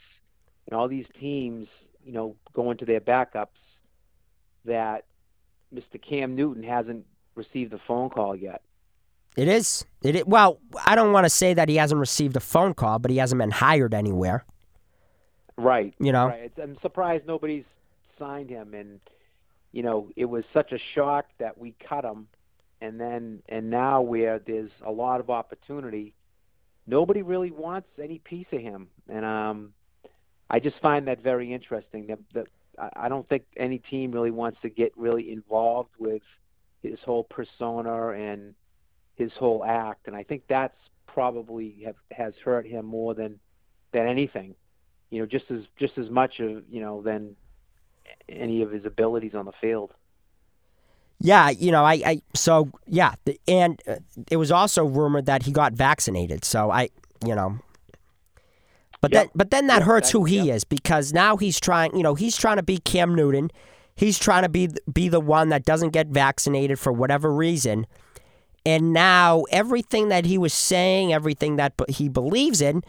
[0.68, 1.68] and all these teams,
[2.08, 3.48] you know, going to their backups,
[4.64, 5.04] that
[5.76, 6.02] Mr.
[6.02, 7.06] Cam Newton hasn't
[7.36, 8.62] received a phone call yet.
[9.36, 9.86] It is.
[10.02, 10.26] It is.
[10.26, 13.18] Well, I don't want to say that he hasn't received a phone call, but he
[13.18, 14.46] hasn't been hired anywhere.
[15.58, 15.94] Right.
[16.00, 16.28] You know.
[16.28, 16.52] Right.
[16.62, 17.66] I'm surprised nobody's
[18.18, 19.02] signed him, and
[19.74, 22.28] you know, it was such a shock that we cut him,
[22.80, 26.14] and then and now where there's a lot of opportunity,
[26.88, 29.74] nobody really wants any piece of him, and um,
[30.50, 32.08] I just find that very interesting.
[32.08, 32.48] That that
[32.96, 36.22] I don't think any team really wants to get really involved with
[36.84, 38.54] his whole persona and
[39.16, 40.78] his whole act, and I think that's
[41.08, 43.40] probably have, has hurt him more than
[43.92, 44.56] than anything
[45.10, 47.36] you know, just as just as much of you know than
[48.30, 49.94] any of his abilities on the field.
[51.20, 53.16] Yeah, you know, I, I so yeah,
[53.48, 53.96] and uh,
[54.30, 56.46] it was also rumored that he got vaccinated.
[56.46, 56.90] So I,
[57.26, 57.60] you know,
[59.02, 59.28] but Yep.
[59.28, 60.56] then but then that Yep, hurts who he yep.
[60.58, 63.52] is because now he's trying, you know, he's trying to be Cam Newton.
[63.96, 67.86] He's trying to be be the one that doesn't get vaccinated for whatever reason.
[68.66, 72.84] And now everything that he was saying, everything that he believes in,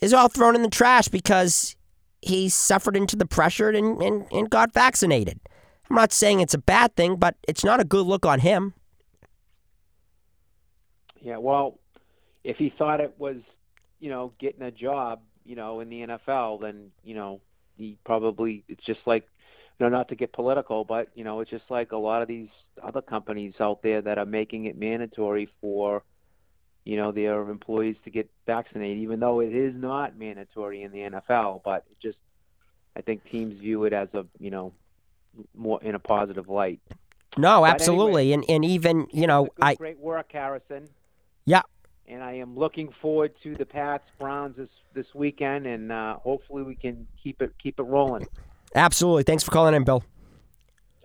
[0.00, 1.76] is all thrown in the trash because
[2.22, 5.38] he suffered into the pressure and, and, and got vaccinated.
[5.90, 8.74] I'm not saying it's a bad thing, but it's not a good look on him.
[11.20, 11.78] Yeah, well,
[12.44, 13.36] if he thought it was,
[14.00, 17.40] you know, getting a job, you know, in the NFL, then you know
[17.76, 19.28] he probably it's just like,
[19.78, 22.28] you know, not to get political, but you know, it's just like a lot of
[22.28, 22.48] these
[22.82, 26.02] other companies out there that are making it mandatory for,
[26.84, 30.98] you know, their employees to get vaccinated, even though it is not mandatory in the
[30.98, 31.62] NFL.
[31.64, 32.18] But it just,
[32.96, 34.72] I think teams view it as a, you know,
[35.54, 36.80] more in a positive light.
[37.36, 40.88] No, absolutely, and and even you know I great work, Harrison.
[41.44, 41.62] Yeah.
[42.08, 46.62] And I am looking forward to the Pats Browns this this weekend, and uh, hopefully
[46.62, 48.26] we can keep it keep it rolling.
[48.74, 49.24] absolutely.
[49.24, 50.04] Thanks for calling in, Bill.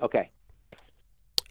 [0.01, 0.29] Okay.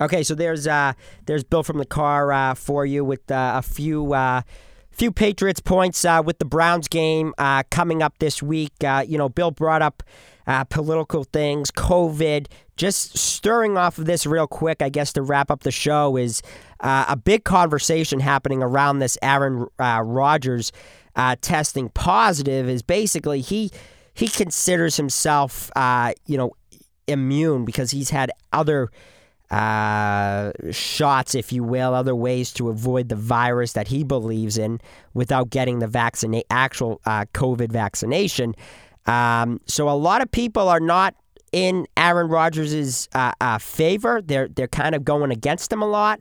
[0.00, 0.92] Okay, so there's uh
[1.26, 4.42] there's Bill from the car uh, for you with uh, a few uh,
[4.90, 8.72] few Patriots points uh, with the Browns game uh, coming up this week.
[8.84, 10.02] Uh, you know, Bill brought up
[10.46, 12.46] uh, political things, COVID.
[12.80, 16.40] Just stirring off of this real quick, I guess to wrap up the show is
[16.80, 20.72] uh, a big conversation happening around this Aaron uh, Rodgers
[21.14, 22.70] uh, testing positive.
[22.70, 23.70] Is basically he
[24.14, 26.52] he considers himself uh, you know
[27.06, 28.88] immune because he's had other
[29.50, 34.80] uh, shots, if you will, other ways to avoid the virus that he believes in
[35.12, 38.54] without getting the vaccina- actual uh, COVID vaccination.
[39.04, 41.14] Um, so a lot of people are not
[41.52, 44.22] in Aaron Rodgers' uh, uh, favor.
[44.22, 46.20] They're they're kind of going against him a lot.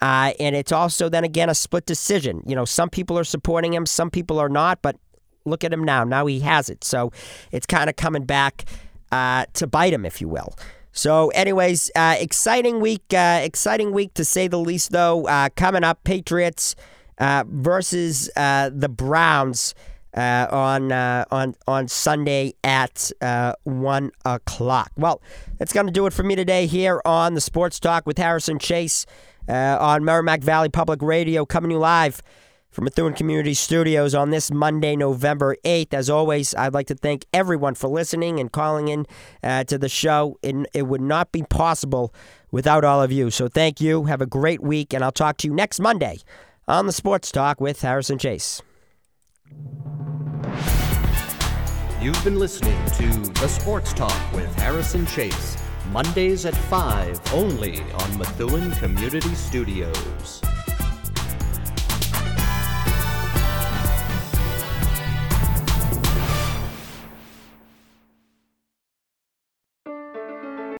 [0.00, 2.42] Uh, and it's also then again a split decision.
[2.46, 4.82] You know, some people are supporting him, some people are not.
[4.82, 4.96] But
[5.44, 6.04] look at him now.
[6.04, 6.84] Now he has it.
[6.84, 7.12] So
[7.50, 8.64] it's kind of coming back
[9.10, 10.54] uh, to bite him, if you will.
[10.94, 13.02] So, anyways, uh, exciting week.
[13.14, 14.90] Uh, exciting week to say the least.
[14.90, 16.74] Though coming up, Patriots
[17.18, 19.74] versus the Browns
[20.14, 23.10] uh, on on on Sunday at
[23.64, 24.92] one o'clock.
[24.96, 25.20] Well,
[25.58, 28.58] that's going to do it for me today here on the Sports Talk with Harrison
[28.58, 29.06] Chase
[29.48, 32.22] on Merrimack Valley Public Radio, coming to you live
[32.72, 35.92] from Methuen Community Studios on this Monday, November 8th.
[35.92, 39.06] As always, I'd like to thank everyone for listening and calling in
[39.42, 40.38] uh, to the show.
[40.42, 42.14] It, it would not be possible
[42.50, 43.30] without all of you.
[43.30, 44.04] So thank you.
[44.04, 46.18] Have a great week, and I'll talk to you next Monday
[46.66, 48.62] on the Sports Talk with Harrison Chase.
[52.02, 55.56] You've been listening to The Sports Talk with Harrison Chase,
[55.92, 60.42] Mondays at 5 only on Methuen Community Studios.